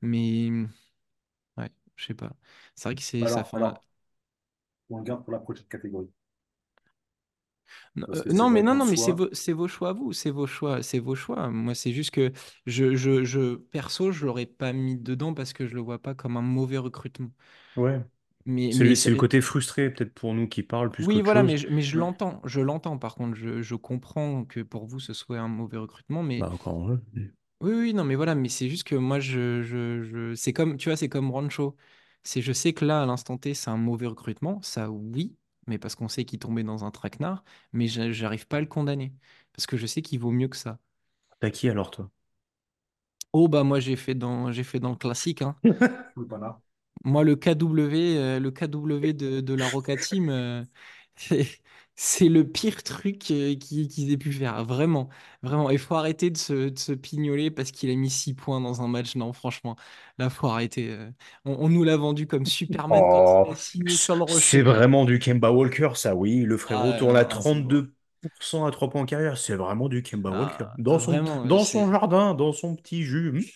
[0.01, 0.49] Mais,
[1.57, 2.33] ouais, je sais pas.
[2.75, 3.57] C'est vrai que c'est, ça fait
[4.89, 6.09] on le garde pour la prochaine catégorie.
[7.95, 10.47] Non, euh, mais non, non, mais c'est vos, c'est vos choix à vous, c'est vos
[10.47, 11.49] choix, c'est vos choix.
[11.49, 12.31] Moi, c'est juste que
[12.65, 16.15] je, je, je, perso, je l'aurais pas mis dedans parce que je le vois pas
[16.15, 17.29] comme un mauvais recrutement.
[17.75, 18.01] Ouais.
[18.45, 21.43] Mais, C'est mais c'est le côté frustré, peut-être pour nous, qui parle plus oui, voilà,
[21.43, 22.97] mais je, mais je l'entends, je l'entends.
[22.97, 26.49] Par contre, je, je comprends que pour vous, ce soit un mauvais recrutement, mais Bah,
[26.51, 26.97] encore
[27.61, 30.35] oui, oui, non, mais voilà, mais c'est juste que moi, je, je, je...
[30.35, 31.75] c'est comme, tu vois, c'est comme Rancho.
[32.23, 35.35] C'est, je sais que là, à l'instant T, c'est un mauvais recrutement, ça oui,
[35.67, 37.43] mais parce qu'on sait qu'il tombait dans un traquenard,
[37.73, 39.13] mais j'a- j'arrive pas à le condamner
[39.53, 40.79] parce que je sais qu'il vaut mieux que ça.
[41.39, 42.09] T'as qui alors, toi?
[43.33, 45.55] Oh bah moi j'ai fait dans j'ai fait dans le classique hein.
[47.05, 50.63] Moi le KW euh, le KW de, de la Roca Team euh,
[51.95, 55.09] c'est le pire truc euh, qui- qu'ils aient pu faire vraiment
[55.43, 58.59] vraiment il faut arrêter de se, de se pignoler parce qu'il a mis 6 points
[58.61, 59.75] dans un match non franchement
[60.17, 61.11] là faut arrêter euh.
[61.45, 64.23] on, on nous l'a vendu comme Superman quand il Oh, a signé c- sur le
[64.25, 66.41] c'est Rocher vraiment du Kemba Walker, ça, oui.
[66.43, 69.37] Le frérot ah tourne à non c'est bon 32% à 3 points en carrière.
[69.37, 70.65] C'est vraiment du Kemba Walker.
[70.71, 73.51] ah, Dans son, vraiment euh, dans son c'est jardin, dans son petit jus.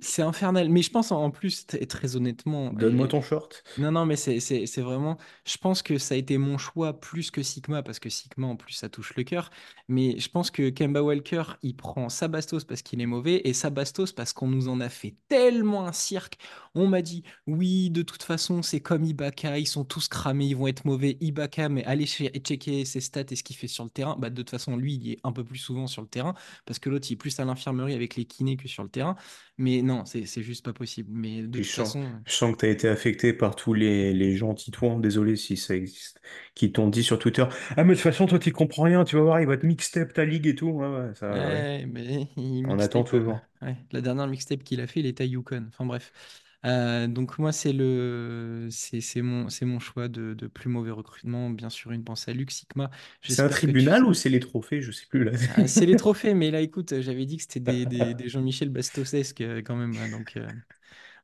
[0.00, 3.62] C'est infernal mais je pense en plus t- très honnêtement Donne-moi et, ton short.
[3.76, 5.16] Non, non, mais c'est c'est- c'est vraiment.
[5.44, 8.56] Je pense que ça a été mon choix plus que Sigma, parce que Sigma, en
[8.56, 9.50] plus, ça touche le cœur.
[9.88, 14.12] Mais je pense que Kemba Walker, il prend Sabastos parce qu'il est mauvais et Sabastos
[14.14, 16.38] parce qu'on nous en a fait tellement un cirque.
[16.74, 20.56] On m'a dit, oui, de toute façon, c'est comme Ibaka, ils sont tous cramés, ils
[20.56, 21.16] vont être mauvais.
[21.20, 24.16] Ibaka, mais allez che- checker ses stats et ce qu'il fait sur le terrain.
[24.18, 26.34] Bah, de toute façon, lui, il est un peu plus souvent sur le terrain
[26.66, 29.16] parce que l'autre, il est plus à l'infirmerie avec les kinés que sur le terrain.
[29.58, 31.10] Mais non, c'est juste pas possible.
[31.12, 32.22] Mais de Puis je toute sens, façon.
[32.24, 35.56] je sens que tu as été affecté par tous les, les gens titouans, désolé si
[35.56, 36.20] ça existe,
[36.54, 37.44] qui t'ont dit sur Twitter,
[37.76, 39.66] Ah, mais de toute façon, toi, tu comprends rien, tu vas voir, il va te
[39.66, 40.68] mixtape ta ligue et tout.
[40.70, 41.74] Ouais, ouais, ça, ouais.
[41.86, 43.40] Mais il On attend euh, toujours.
[43.92, 45.66] La dernière mixtape qu'il a fait, il était à Yukon.
[45.68, 46.12] Enfin bref.
[46.66, 50.90] Euh, donc moi, c'est le, c'est c'est mon, c'est mon choix de, de plus mauvais
[50.90, 51.50] recrutement.
[51.50, 52.90] Bien sûr, une pensée à Luc Sigma.
[53.26, 53.48] C'est un tu.
[53.48, 54.82] tribunal ou c'est les trophées?
[54.82, 55.32] Je sais plus là.
[55.52, 58.68] Ah, c'est les trophées, mais là, écoute, j'avais dit que c'était des, des, des Jean-Michel
[58.68, 59.96] Bastosesque euh, quand même.
[59.98, 60.52] hein, donc, euh,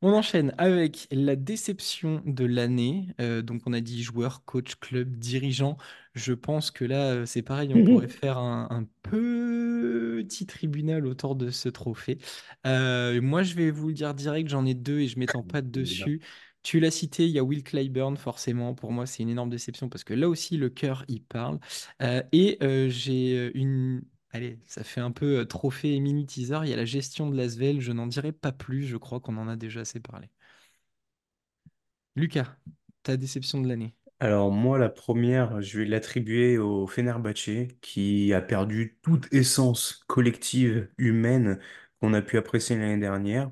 [0.03, 3.09] on enchaîne avec la déception de l'année.
[3.21, 5.77] Euh, donc, on a dit joueur, coach, club, dirigeant.
[6.15, 11.37] Je pense que là, euh, c'est pareil, on pourrait faire un, un petit tribunal autour
[11.37, 12.19] de ce trophée.
[12.67, 15.63] Euh, moi, je vais vous le dire direct, j'en ai deux et je m'étends pas
[15.63, 16.21] dessus.
[16.63, 18.75] Tu l'as cité, il y a Will Clyburn, forcément.
[18.75, 21.61] Pour moi, c'est une énorme déception parce que là aussi, le cœur, il parle.
[22.03, 24.03] Euh, et euh, j'ai une.
[24.31, 26.61] Allez, ça fait un peu euh, trophée et mini teaser.
[26.63, 27.81] Il y a la gestion de l'Asvel.
[27.81, 28.85] Je n'en dirai pas plus.
[28.85, 30.29] Je crois qu'on en a déjà assez parlé.
[32.17, 32.57] Lucas,
[33.05, 33.95] ta déception de l'année.
[34.19, 40.89] Alors moi, la première, je vais l'attribuer au Fenerbahçe qui a perdu toute essence collective
[40.97, 41.61] humaine
[42.01, 43.51] qu'on a pu apprécier l'année dernière,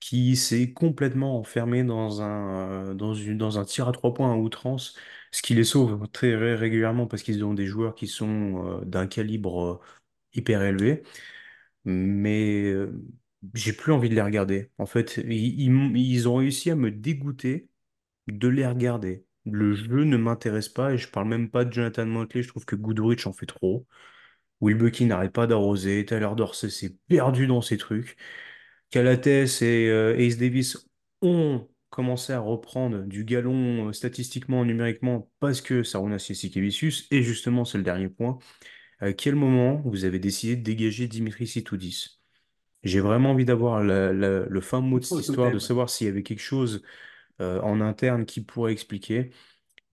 [0.00, 4.32] qui s'est complètement enfermé dans un, euh, dans une, dans un tir à trois points
[4.32, 4.96] à outrance,
[5.32, 8.84] ce qui les sauve très ré- régulièrement parce qu'ils ont des joueurs qui sont euh,
[8.86, 9.80] d'un calibre
[10.36, 11.02] hyper élevé.
[11.84, 12.92] Mais euh,
[13.54, 14.70] j'ai plus envie de les regarder.
[14.78, 17.68] En fait, ils, ont réussi à me dégoûter
[18.28, 19.24] de les regarder.
[19.44, 22.64] Le jeu ne m'intéresse pas et je parle même pas de Jonathan Motley, je trouve
[22.64, 23.86] que Goodrich en fait trop.
[24.60, 28.16] Bucky n'arrête pas d'arroser, Tyler Dorsey s'est perdu dans ses trucs.
[28.90, 30.88] Calates et euh, Ace Davis
[31.22, 37.64] ont commencé à reprendre du galon euh, statistiquement, numériquement, parce que Sarunas Jasikevičius, et justement,
[37.64, 38.38] c'est le dernier point.
[38.98, 42.20] À quel moment vous avez décidé de dégager Dimitri Sitoudis?
[42.84, 46.10] J'ai vraiment envie d'avoir le fin mot de cette Trop histoire, de savoir s'il y
[46.10, 46.82] avait quelque chose
[47.40, 49.30] euh, en interne qui pourrait expliquer.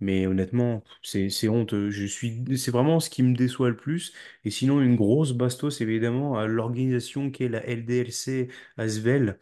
[0.01, 1.89] Mais honnêtement, c'est c'est honteux.
[1.91, 4.13] Je suis, c'est vraiment ce qui me déçoit le plus.
[4.45, 9.39] Et sinon, une grosse bastos, évidemment, à l'organisation qu'est la LDLC Asvel.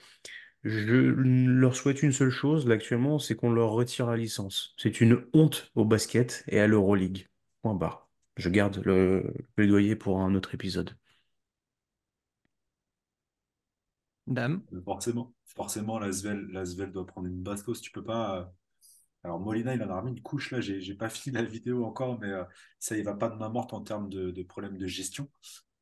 [0.63, 4.75] Je leur souhaite une seule chose, là, actuellement, c'est qu'on leur retire la licence.
[4.77, 7.29] C'est une honte au basket et à l'Euroleague.
[7.63, 8.10] Point barre.
[8.35, 10.97] Je garde le plaidoyer pour un autre épisode.
[14.27, 14.63] Dame.
[14.85, 17.81] Forcément, forcément, l'Asvel, l'Asvel doit prendre une bastos.
[17.81, 18.39] Tu peux pas.
[18.41, 18.45] euh,
[19.23, 20.61] Alors, Molina, il en a remis une couche là.
[20.61, 22.43] J'ai pas fini la vidéo encore, mais euh,
[22.79, 25.29] ça, il va pas de main morte en termes de, de problèmes de gestion.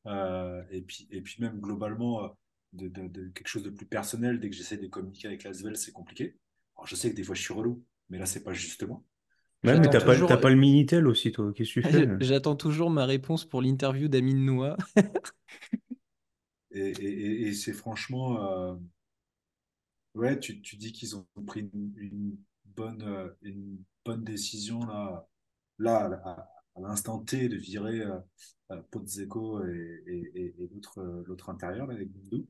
[0.06, 2.36] Euh, et puis, et puis même globalement,
[2.74, 5.76] de, de- de quelque chose de plus personnel, dès que j'essaie de communiquer avec l'Asvel,
[5.76, 6.38] c'est compliqué.
[6.76, 9.04] Alors, je sais que des fois, je suis relou, mais là, c'est pas justement.
[9.64, 11.52] Ouais, mais t'as pas, Euh, toujours, t'as pas le Minitel aussi, toi.
[11.54, 12.08] Qu'est-ce que tu fais?
[12.20, 14.76] j'attends toujours ma réponse pour l'interview d'Amine Noah.
[16.72, 16.90] et
[17.48, 18.42] et- c'est franchement.
[18.42, 18.74] euh,
[20.14, 25.26] Ouais, tu, tu dis qu'ils ont pris une, une bonne, euh, une bonne décision là,
[25.78, 26.30] là à,
[26.76, 28.18] à l'instant T de virer euh,
[28.72, 28.82] euh,
[29.68, 32.46] et, et, et- et l'autre euh, l'autre intérieur là, avec Boudou.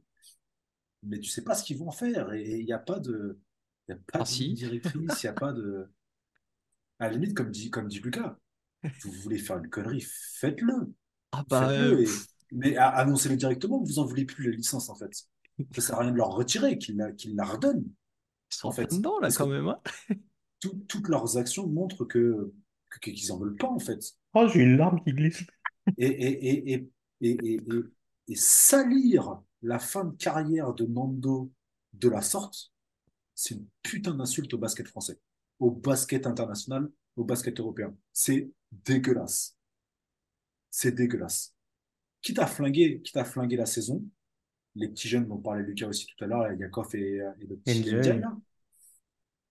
[1.02, 3.38] Mais tu sais pas ce qu'ils vont faire et il n'y a pas de,
[3.88, 4.54] il y a pas Ah de si.
[4.54, 5.90] directrice, il n'y a pas de.
[7.00, 8.38] À la limite, comme dit, comme dit Lucas,
[9.02, 10.06] vous voulez faire une connerie,
[10.38, 10.94] faites-le,
[11.32, 12.00] Ah bah, euh, faites-le.
[12.02, 15.10] Et, pff, mais annoncez-le directement que vous en voulez plus la licence en fait.
[15.74, 17.84] Ça sert à rien de leur retirer, qu'ils la, qu'ils la redonnent
[18.52, 18.90] ils sont en fait.
[18.90, 19.68] dedans là quand même.
[19.68, 19.80] hein.
[20.60, 22.52] tout- toutes leurs actions montrent que,
[22.88, 24.00] que- qu'ils en veulent pas, en fait.
[24.34, 25.44] Oh, j'ai une larme qui glisse.
[25.96, 26.90] Et, et, et, et,
[27.20, 27.60] et, et, et-
[28.28, 31.50] et salir la fin de carrière de Nando
[31.94, 32.72] de la sorte,
[33.34, 35.18] c'est une putain d'insulte au basket français,
[35.60, 37.94] au basket international, au basket européen.
[38.12, 39.56] C'est dégueulasse.
[40.70, 41.54] C'est dégueulasse.
[42.22, 44.04] Quitte à flinguer, quitte à flinguer la saison,
[44.74, 47.84] les petits jeunes dont parlait Lucas aussi tout à l'heure, Yakov et, et le petit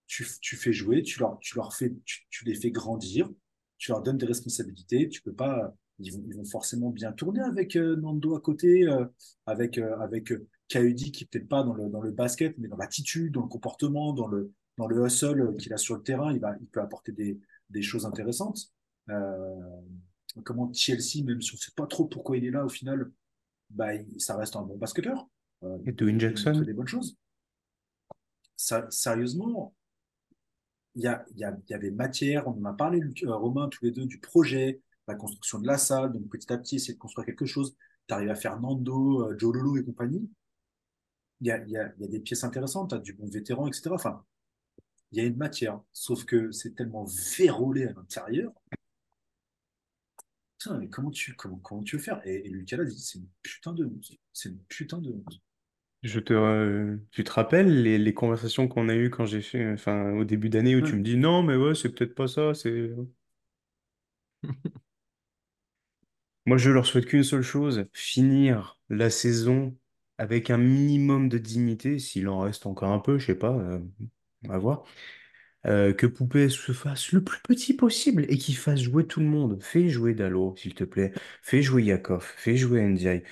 [0.10, 3.30] tu, tu fais jouer, tu leur, tu leur fais, tu, tu les fais grandir,
[3.78, 5.08] tu leur donnes des responsabilités.
[5.08, 8.84] Tu peux pas, ils vont, ils vont forcément bien tourner avec euh, Nando à côté,
[8.84, 9.06] euh,
[9.46, 12.76] avec euh, avec euh, Kaudi qui peut-être pas dans le dans le basket, mais dans
[12.76, 16.42] l'attitude, dans le comportement, dans le dans le hustle qu'il a sur le terrain, il
[16.42, 17.40] va, il peut apporter des
[17.72, 18.74] des choses intéressantes.
[19.12, 19.82] Euh,
[20.44, 23.12] comment Chelsea, même si on sait pas trop pourquoi il est là au final,
[23.70, 25.28] bah il- ça reste un bon basketteur.
[25.64, 26.66] Euh, Et il Dwayne il peut nous montrer Jackson?
[26.66, 27.18] des bonnes choses.
[28.56, 29.74] Ça, sérieusement,
[30.96, 33.36] il y, a, il y, a, il y avait matière, on en a parlé, euh,
[33.36, 36.76] Romain, tous les deux, du projet, la construction de la salle, donc petit à petit,
[36.76, 37.76] essayer de construire quelque chose.
[38.08, 40.30] Tu arrives à faire Nando, euh, Joe Lolo et compagnie.
[41.42, 41.68] Il y a, il
[41.98, 43.96] il y a des pièces intéressantes, tu as du bon vétéran, etc.
[43.96, 44.24] Enfin,
[45.12, 47.06] il y a une matière, sauf que c'est tellement
[47.38, 48.52] vérolé à l'intérieur.
[50.58, 52.22] Putain, mais comment tu, comment, comment tu veux faire?
[52.26, 54.12] Et, et Lucas l'a dit, c'est une putain de honte.
[54.34, 55.42] C'est une putain de honte.
[56.04, 59.70] Je te, euh, tu te rappelles les, les conversations qu'on a eues quand j'ai fait,
[59.74, 62.54] enfin, au début d'année où tu me dis non, mais ouais, c'est peut-être pas ça,
[62.54, 62.92] c'est.
[66.46, 69.78] Moi, je leur souhaite qu'une seule chose, finir la saison
[70.18, 73.80] avec un minimum de dignité, s'il en reste encore un peu, je sais pas, euh,
[74.46, 74.84] on va voir.
[75.66, 79.26] Euh, que Poupée se fasse le plus petit possible et qu'il fasse jouer tout le
[79.26, 79.62] monde.
[79.62, 81.12] Fais jouer Dalo, s'il te plaît.
[81.42, 82.24] Fais jouer Yakov.
[82.38, 83.24] Fais jouer Ndiaye.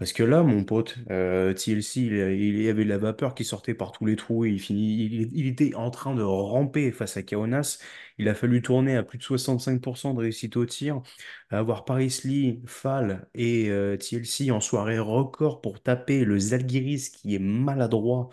[0.00, 3.74] Parce que là, mon pote, euh, TLC, il, y avait de la vapeur qui sortait
[3.74, 7.22] par tous les trous et il, finit, il, était en train de ramper face à
[7.22, 7.78] Kaunas.
[8.16, 11.02] Il a fallu tourner à plus de 65% de réussite au tir,
[11.50, 17.34] avoir Paris Lee, Fall et euh, TLC en soirée record pour taper le Zalgiris qui
[17.34, 18.30] est maladroit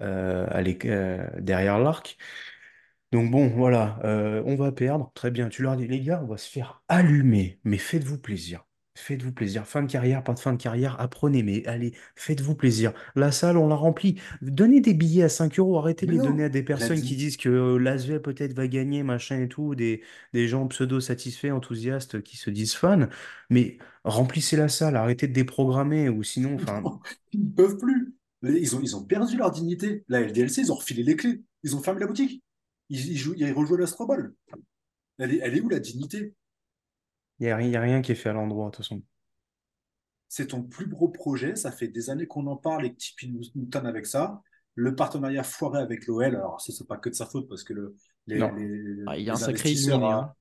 [0.00, 2.16] à l'é- euh, derrière l'arc.
[3.12, 5.12] Donc bon, voilà, euh, on va perdre.
[5.14, 8.64] Très bien, tu leur dis, les gars, on va se faire allumer, mais faites-vous plaisir.
[8.98, 9.66] Faites-vous plaisir.
[9.66, 12.92] Fin de carrière, pas de fin de carrière, apprenez, mais allez, faites-vous plaisir.
[13.14, 14.18] La salle, on la remplit.
[14.40, 17.36] Donnez des billets à 5 euros, arrêtez de les donner à des personnes qui disent
[17.36, 22.36] que euh, l'ASvel peut-être va gagner, machin et tout, des, des gens pseudo-satisfaits, enthousiastes qui
[22.38, 23.06] se disent fans,
[23.50, 26.88] mais remplissez la salle, arrêtez de déprogrammer, ou sinon, enfin,
[27.32, 28.14] ils ne peuvent plus.
[28.48, 30.04] Ils ont, ils ont perdu leur dignité.
[30.08, 31.42] La LDLC, ils ont refilé les clés.
[31.62, 32.42] Ils ont fermé la boutique.
[32.88, 34.34] Ils, ils, jouent, ils rejouent l'Astroball.
[35.18, 36.34] Elle est, elle est où la dignité?
[37.38, 39.02] Il n'y a, rien qui est fait à l'endroit, de toute façon.
[40.28, 41.54] C'est ton plus gros projet.
[41.56, 44.42] Ça fait des années qu'on en parle et que Tipeee nous, nous tonne avec ça.
[44.74, 46.24] Le partenariat foiré avec l'OL.
[46.24, 48.52] Alors, ça, c'est pas que de sa faute parce que le, les, Non.
[48.54, 50.12] les, Ah, il y a un sacré investisseurs illuminé.
[50.12, 50.18] hein.
[50.18, 50.36] à,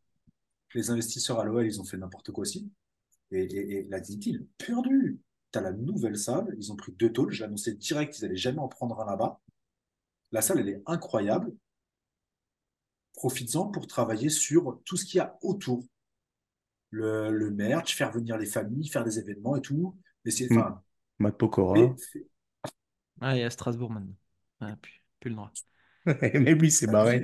[0.74, 2.70] les investisseurs à l'OL, ils ont fait n'importe quoi aussi.
[3.32, 5.20] Et, et, et la dignité, ils l'ont perdu.
[5.56, 6.53] Tu as la nouvelle salle.
[6.58, 7.32] Ils ont pris deux tôles.
[7.32, 9.39] J'ai annoncé direct qu'ils allaient jamais en prendre un là-bas.
[10.34, 11.53] La salle, elle est incroyable.
[13.14, 15.86] Profites-en pour travailler sur tout ce qu'il y a autour.
[16.89, 19.97] Le, le merch, faire venir les familles, faire des événements et tout.
[20.26, 20.58] Mais c'est, Mm.
[20.58, 20.84] enfin,
[21.20, 21.95] Matt Pokora.
[22.12, 22.28] fais-
[23.22, 24.16] Ah, et à Strasbourg maintenant.
[24.60, 25.53] Ah, plus, plus le droit.
[26.06, 27.22] Même lui, c'est barré.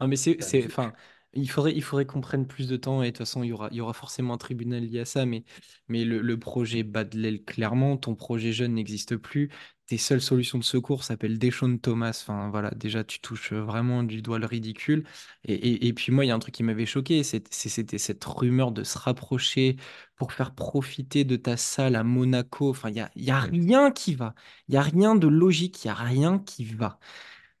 [0.00, 0.94] Non, mais c'est, enfin,
[1.34, 3.52] il faudrait, il faudrait qu'on prenne plus de temps et de toute façon, il y
[3.52, 5.44] aura, il y aura forcément un tribunal lié à ça, mais,
[5.88, 9.50] mais le, le projet bat de l'aile clairement, ton projet jeune n'existe plus,
[9.86, 14.20] tes seules solutions de secours s'appellent Deshaun Thomas, enfin voilà, déjà tu touches vraiment du
[14.22, 15.04] doigt le ridicule.
[15.44, 18.24] Et, et, et puis moi, il y a un truc qui m'avait choqué, c'était cette
[18.24, 19.76] rumeur de se rapprocher
[20.16, 23.90] pour faire profiter de ta salle à Monaco, enfin, il y a, y a rien
[23.90, 24.34] qui va,
[24.68, 26.98] il y a rien de logique, il y a rien qui va.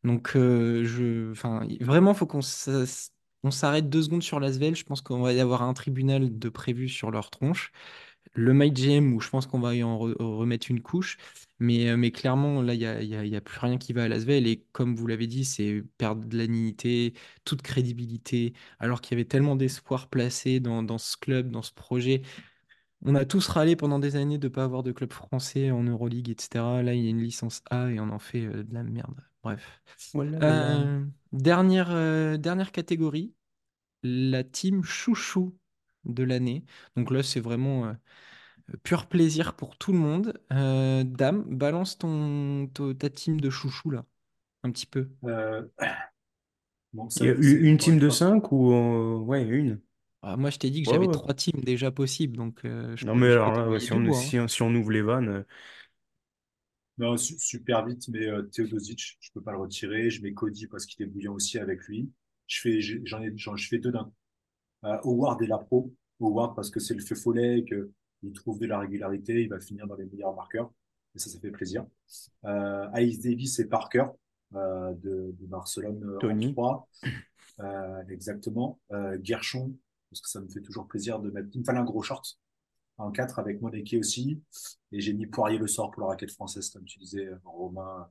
[0.04, 2.42] Donc, euh, je, enfin, vraiment, faut qu'on
[3.44, 4.76] on s'arrête deux secondes sur l'Asvel.
[4.76, 7.72] Je pense qu'on va y avoir un tribunal de prévu sur leur tronche.
[8.34, 11.18] Le MyGM, où je pense qu'on va y en re- remettre une couche.
[11.58, 14.46] Mais, euh, clairement, là, il n'y a, a, plus rien qui va à l'Asvel.
[14.46, 17.14] Et comme vous l'avez dit, c'est perdre de la dignité,
[17.44, 21.72] toute crédibilité, alors qu'il y avait tellement d'espoir placé dans, dans ce club, dans ce
[21.72, 22.22] projet.
[23.04, 25.82] On a tous râlé pendant des années de ne pas avoir de club français en
[25.84, 26.82] Euroleague, etc.
[26.82, 29.20] Là, il y a une licence A et on en fait euh, de la merde.
[29.48, 29.80] Bref.
[30.12, 30.66] Voilà, voilà.
[30.66, 33.34] Euh, dernière, euh, dernière catégorie,
[34.04, 35.58] la team chouchou
[36.04, 36.64] de l'année.
[36.96, 37.94] Donc là, c'est vraiment euh,
[38.84, 40.40] pur plaisir pour tout le monde.
[40.52, 44.06] Euh, Dame, balance ton, to- ta team de chouchou là,
[44.64, 45.10] un petit peu.
[45.24, 45.62] Euh,
[46.92, 48.10] bon, Il y a une team de fois.
[48.10, 48.72] 5 ou...
[48.72, 49.80] euh, Ouais, une.
[50.22, 51.08] Ah, moi, je t'ai dit que Ouais, j'avais ouais.
[51.08, 53.78] trois teams déjà possibles, donc euh, je Non, peux, mais je alors peux là, ouais,
[53.78, 54.20] t'envoyer si on, bois.
[54.20, 54.34] hein.
[54.34, 55.44] si, si on ouvre les vannes...
[56.98, 60.10] Non, su- super vite, mais euh, Teodosic, je peux pas le retirer.
[60.10, 62.10] Je mets Cody parce qu'il est bouillant aussi avec lui.
[62.46, 64.14] Je fais, j'en ai, j'en, je fais deux d'un coup.
[64.86, 65.94] Euh, Howard et la pro.
[66.20, 67.90] Howard parce que c'est le feu follet, que
[68.22, 70.72] il trouve de la régularité, il va finir dans les meilleurs marqueurs.
[71.14, 71.86] Et ça, ça fait plaisir.
[72.46, 74.06] Euh, Ice Davis et Parker
[74.54, 76.52] euh, de, de Barcelone euh, en Tony.
[76.52, 76.88] 3.
[77.60, 78.80] Euh, exactement.
[78.92, 79.74] Euh, Gershon,
[80.10, 81.48] parce que ça me fait toujours plaisir de mettre.
[81.54, 82.38] Il me fallait un gros short
[82.98, 84.42] en 4 avec Moneke aussi.
[84.92, 88.10] Et j'ai mis Poirier le sort pour la raquette française, comme tu disais, Romain.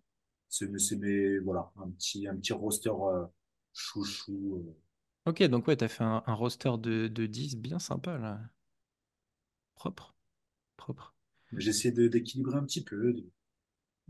[0.50, 0.68] C'est
[0.98, 3.26] mes, voilà, un petit, un petit roster euh,
[3.74, 4.64] chouchou.
[4.68, 4.78] euh.
[5.28, 8.40] Ok, donc ouais, t'as fait un, un roster de, de 10 bien sympa là.
[9.76, 10.14] Propre,
[10.78, 11.16] propre.
[11.52, 13.12] De- d'équilibrer un petit peu.
[13.12, 13.30] de-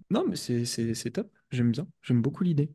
[0.10, 1.32] Non, mais c'est top.
[1.52, 1.88] J'aime bien.
[2.02, 2.72] J'aime beaucoup l'idée.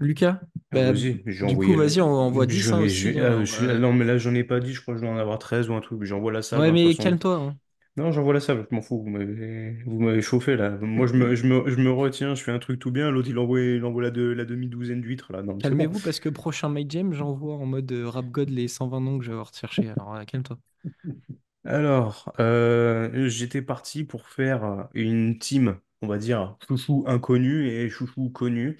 [0.00, 0.40] Lucas,
[0.70, 3.16] Ah, bah, vas-y, j'ai du coup, vas-y, on envoie 10 Je hein, aussi.
[3.20, 5.04] ah, on je- ah, non, mais là, j'en ai pas dit, je crois que je
[5.06, 6.02] dois en avoir 13 ou un truc.
[6.04, 7.16] J'envoie la salle, Ouais, hein, de toute mais façon.
[7.16, 7.34] calme-toi.
[7.36, 7.58] hein.
[7.96, 10.70] Non, j'envoie la salle, je m'en fous, vous m'avez vous m'avez chauffé, là.
[10.80, 13.28] Moi, je me, je me, je me retiens, je fais un truc tout bien, l'autre,
[13.30, 15.42] il envoie, il envoie la, de- la demi-douzaine d'huîtres, là.
[15.42, 15.88] Non, mais c'est bon.
[15.88, 19.18] Calmez-vous parce que prochain My Jam, j'envoie en mode euh, Rap God les 120 noms
[19.18, 19.88] que je vais avoir cherché.
[19.88, 20.58] Alors, euh, calme-toi.
[21.64, 28.30] Alors, euh, j'étais parti pour faire une team, on va dire, chouchou inconnu et chouchou
[28.30, 28.78] connu.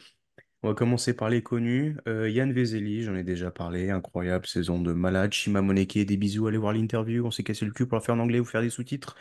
[0.62, 1.96] On va commencer par les connus.
[2.08, 5.32] Euh, Yann Vezeli, j'en ai déjà parlé, incroyable saison de malade.
[5.32, 7.24] Shima Moneke, des bisous, allez voir l'interview.
[7.24, 9.14] On s'est cassé le cul pour la faire en anglais ou faire des sous-titres.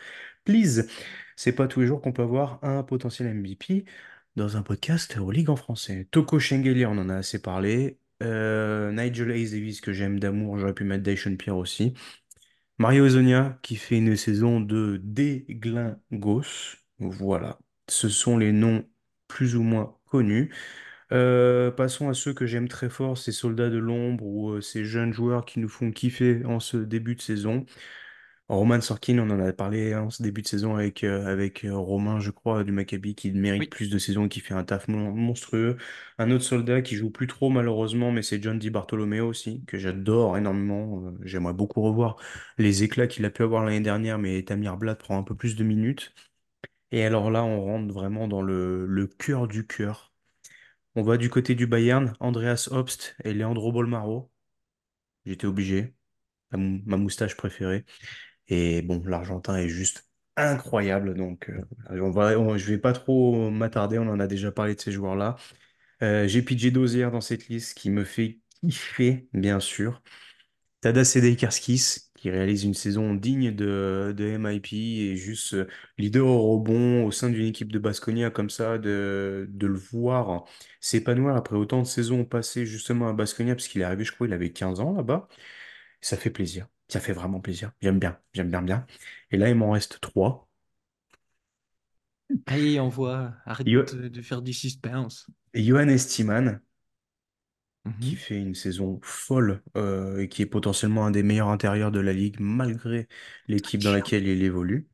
[0.44, 0.88] Please,
[1.36, 3.84] c'est pas tous les jours qu'on peut avoir un potentiel MVP
[4.34, 6.08] dans un podcast Euroleague en français.
[6.10, 8.00] Toko Shengelia, on en a assez parlé.
[8.22, 11.94] Euh, Nigel Hayes Davis, que j'aime d'amour, j'aurais pu mettre Dyson Pierre aussi.
[12.78, 16.76] Mario Hezonja, qui fait une saison de déglingos.
[16.98, 17.58] Voilà,
[17.88, 18.84] ce sont les noms
[19.28, 20.50] plus ou moins connus.
[21.12, 24.84] Euh, passons à ceux que j'aime très fort, ces soldats de l'ombre ou euh, ces
[24.84, 27.64] jeunes joueurs qui nous font kiffer en ce début de saison.
[28.48, 32.20] Roman Sorkin, on en a parlé en ce début de saison avec, euh, avec Romain,
[32.20, 33.70] je crois, du Maccabi, qui mérite Oui.
[33.70, 35.76] plus de saison et qui fait un taf mon- monstrueux.
[36.18, 39.78] Un autre soldat qui joue plus trop malheureusement, mais c'est John Di Bartolomeo aussi, que
[39.78, 41.14] j'adore énormément.
[41.24, 42.16] J'aimerais beaucoup revoir
[42.58, 45.56] les éclats qu'il a pu avoir l'année dernière, mais Tamir Blatt prend un peu plus
[45.56, 46.14] de minutes.
[46.92, 50.07] Et alors là, on rentre vraiment dans le, le cœur du cœur.
[50.94, 54.30] On va du côté du Bayern, Andreas Obst et Leandro Bolmaro.
[55.26, 55.94] J'étais obligé,
[56.52, 57.84] ma, mou- ma moustache préférée.
[58.48, 61.14] Et bon, l'Argentin est juste incroyable.
[61.16, 61.62] Donc, euh,
[62.36, 63.98] on- je vais pas trop m'attarder.
[63.98, 65.36] On en a déjà parlé de ces joueurs-là.
[66.02, 70.02] Euh, j'ai PJ Dozier dans cette liste qui me fait kiffer, bien sûr.
[70.80, 74.72] Tadas Sedekerskis, qui réalise une saison digne de, de MIP
[75.12, 75.66] et juste euh,
[75.98, 80.44] leader au rebond au sein d'une équipe de Basconia comme ça, de, de le voir
[80.80, 84.26] s'épanouir après autant de saisons passées justement à Basconia, parce qu'il est arrivé, je crois,
[84.26, 85.28] il avait 15 ans là-bas.
[86.00, 86.68] Ça fait plaisir.
[86.88, 87.72] Ça fait vraiment plaisir.
[87.82, 88.18] J'aime bien.
[88.34, 88.86] J'aime bien, bien.
[89.30, 90.48] Et là, il m'en reste trois.
[92.46, 93.34] Allez, envoie.
[93.46, 95.26] Arrête Yo- de, de faire du suspense.
[95.54, 96.60] Johan Estiman,
[98.00, 98.16] qui Mhm.
[98.16, 102.12] fait une saison folle euh, et qui est potentiellement un des meilleurs intérieurs de la
[102.12, 103.08] ligue, malgré
[103.48, 104.88] l'équipe dans laquelle il évolue.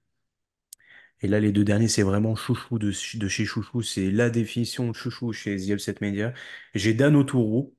[1.22, 2.88] Et là, les deux derniers, c'est vraiment chouchou de,
[3.18, 3.82] de chez chouchou.
[3.82, 6.32] C'est la définition de chouchou chez The Upset Media.
[6.74, 7.74] J'ai Dan Autourou.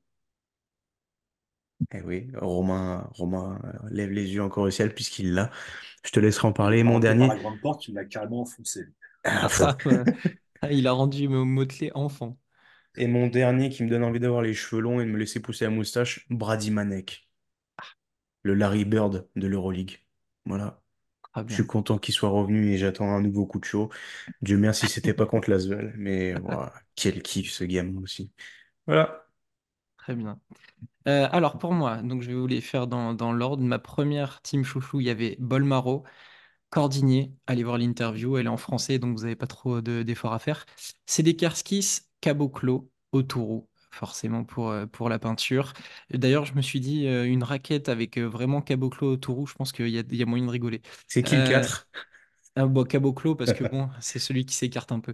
[1.93, 5.51] Eh oui, Romain, Romain euh, lève les yeux encore au ciel puisqu'il l'a.
[6.05, 6.83] Je te laisserai en parler.
[6.83, 8.85] mon par dernier, la grande porte, il l'a carrément enfoncé.
[9.23, 9.77] ah, Ah.
[10.61, 12.37] Ah, il a rendu Mo- Motley enfant.
[12.97, 15.41] Et mon dernier qui me donne envie d'avoir les cheveux longs et de me laisser
[15.41, 17.27] pousser la moustache, Brady Manek,
[18.43, 19.99] le Larry Bird de l'Euroleague.
[20.45, 20.81] Voilà.
[21.47, 23.89] Je suis content qu'il soit revenu et j'attends un nouveau coup de chaud.
[24.41, 28.31] Dieu merci, c'était pas contre l'Asvel, mais voilà, quel kiff ce game aussi.
[28.87, 29.27] Voilà.
[29.97, 30.39] Très bien.
[31.07, 33.63] Euh, alors pour moi, donc je vais vous les faire dans, dans l'ordre.
[33.63, 36.03] Ma première team chouchou, il y avait Bolmaro,
[36.69, 37.31] Cordigné.
[37.47, 40.39] Allez voir l'interview, elle est en français, donc vous n'avez pas trop de- d'efforts à
[40.39, 40.65] faire.
[41.05, 45.71] C'est des Kerskis, Caboclo, Autourou, forcément pour, euh, pour la peinture.
[46.11, 49.71] D'ailleurs, je me suis dit, euh, une raquette avec euh, vraiment Caboclo, Autourou, je pense
[49.71, 50.81] qu'il y y a moyen de rigoler.
[51.07, 51.87] C'est qui le Euh, 4?
[52.57, 55.13] Ah, bon, Caboclo, parce que bon, c'est celui qui s'écarte un peu.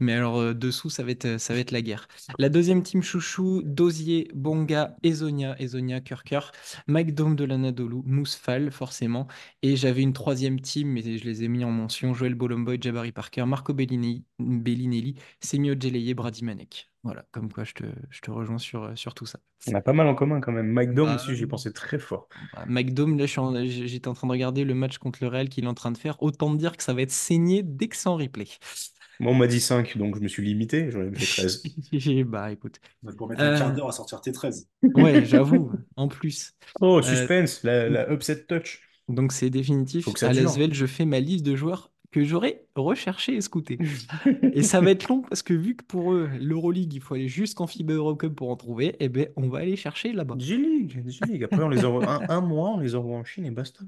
[0.00, 2.08] Mais alors, euh, dessous, ça va être, ça va être la guerre.
[2.38, 6.52] La deuxième team chouchou, Dozier, Bonga, Ezonia, Ezonia, Cœur,
[6.86, 9.26] Mike Dome de l'Anadolu, Mousfal, forcément.
[9.62, 13.12] Et j'avais une troisième team, mais je les ai mis en mention, Joël Bolomboy, Jabari
[13.12, 16.88] Parker, Marco Bellinelli, Bellinelli Semio Geleye, Brady Manek.
[17.04, 19.38] Voilà, comme quoi je te, je te rejoins sur, euh, sur tout ça.
[19.66, 20.66] On a pas mal en commun quand même.
[20.66, 22.28] Mike Dome Bah, aussi, j'y pensé très fort.
[22.52, 25.18] bah, Mike Dome, là, je suis en- j'étais en train de regarder le match contre
[25.22, 26.22] le Real qu'il est en train de faire.
[26.22, 28.46] Autant te dire que ça va être saigné dès que c'est en replay.
[29.20, 31.70] Moi, on m'a dit 5, donc je me suis limité, j'en ai fait 13.
[32.26, 32.80] Bah écoute.
[33.16, 34.68] Pour mettre un quart Euh, d'heure à sortir tes 13.
[34.94, 36.54] ouais, j'avoue, en plus.
[36.80, 38.80] Oh, Euh, suspense, la, la upset touch.
[39.08, 40.12] donc c'est Faut définitif.
[40.12, 43.80] que ça À l'Asvel, je fais ma liste de joueurs que j'aurais recherché et scouté.
[44.52, 47.28] Et ça va être long parce que vu que pour eux, l'Euroleague, il faut aller
[47.28, 50.36] jusqu'en FIBA Eurocup pour en trouver, eh ben, on va aller chercher là-bas.
[50.38, 51.44] G-League, G-League.
[51.44, 53.84] Après, on les envoie un, un mois, on les envoie en Chine et basta.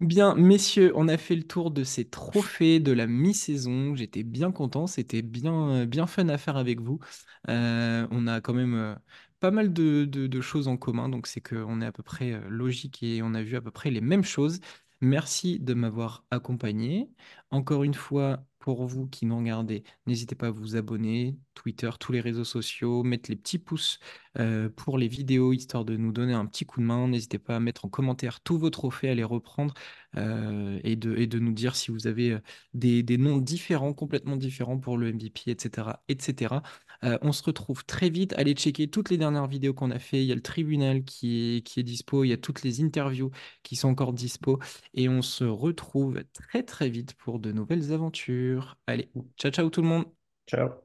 [0.00, 3.96] Bien, messieurs, on a fait le tour de ces trophées de la mi-saison.
[3.96, 7.00] J'étais bien content, c'était bien, bien fun à faire avec vous.
[7.48, 8.94] Euh, on a quand même euh,
[9.40, 12.32] pas mal de, de- de choses en commun, donc c'est qu'on est à peu près
[12.32, 14.60] euh, logique et on a vu à peu près les mêmes choses.
[15.00, 17.10] Merci de m'avoir accompagné.
[17.50, 22.12] Encore une fois, pour vous qui nous regardez, n'hésitez pas à vous abonner, Twitter, tous
[22.12, 23.98] les réseaux sociaux, mettre les petits pouces
[24.38, 27.08] euh, pour les vidéos, histoire de nous donner un petit coup de main.
[27.08, 29.72] N'hésitez pas à mettre en commentaire tous vos trophées, à les reprendre
[30.16, 32.40] euh, et de, nous dire si vous avez euh,
[32.74, 36.60] des, noms différents, complètement différents pour le MVP, etc.
[37.04, 38.34] Euh, on se retrouve très vite.
[38.36, 40.22] Allez checker toutes les dernières vidéos qu'on a fait.
[40.22, 42.82] Il y a le tribunal qui est, qui est dispo, il y a toutes les
[42.82, 43.30] interviews
[43.62, 44.58] qui sont encore dispo.
[44.94, 48.76] Et on se retrouve très très vite pour de nouvelles aventures.
[48.86, 50.04] Allez, ciao ciao tout le monde.
[50.46, 50.82] Ciao.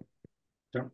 [0.72, 0.92] Tiens.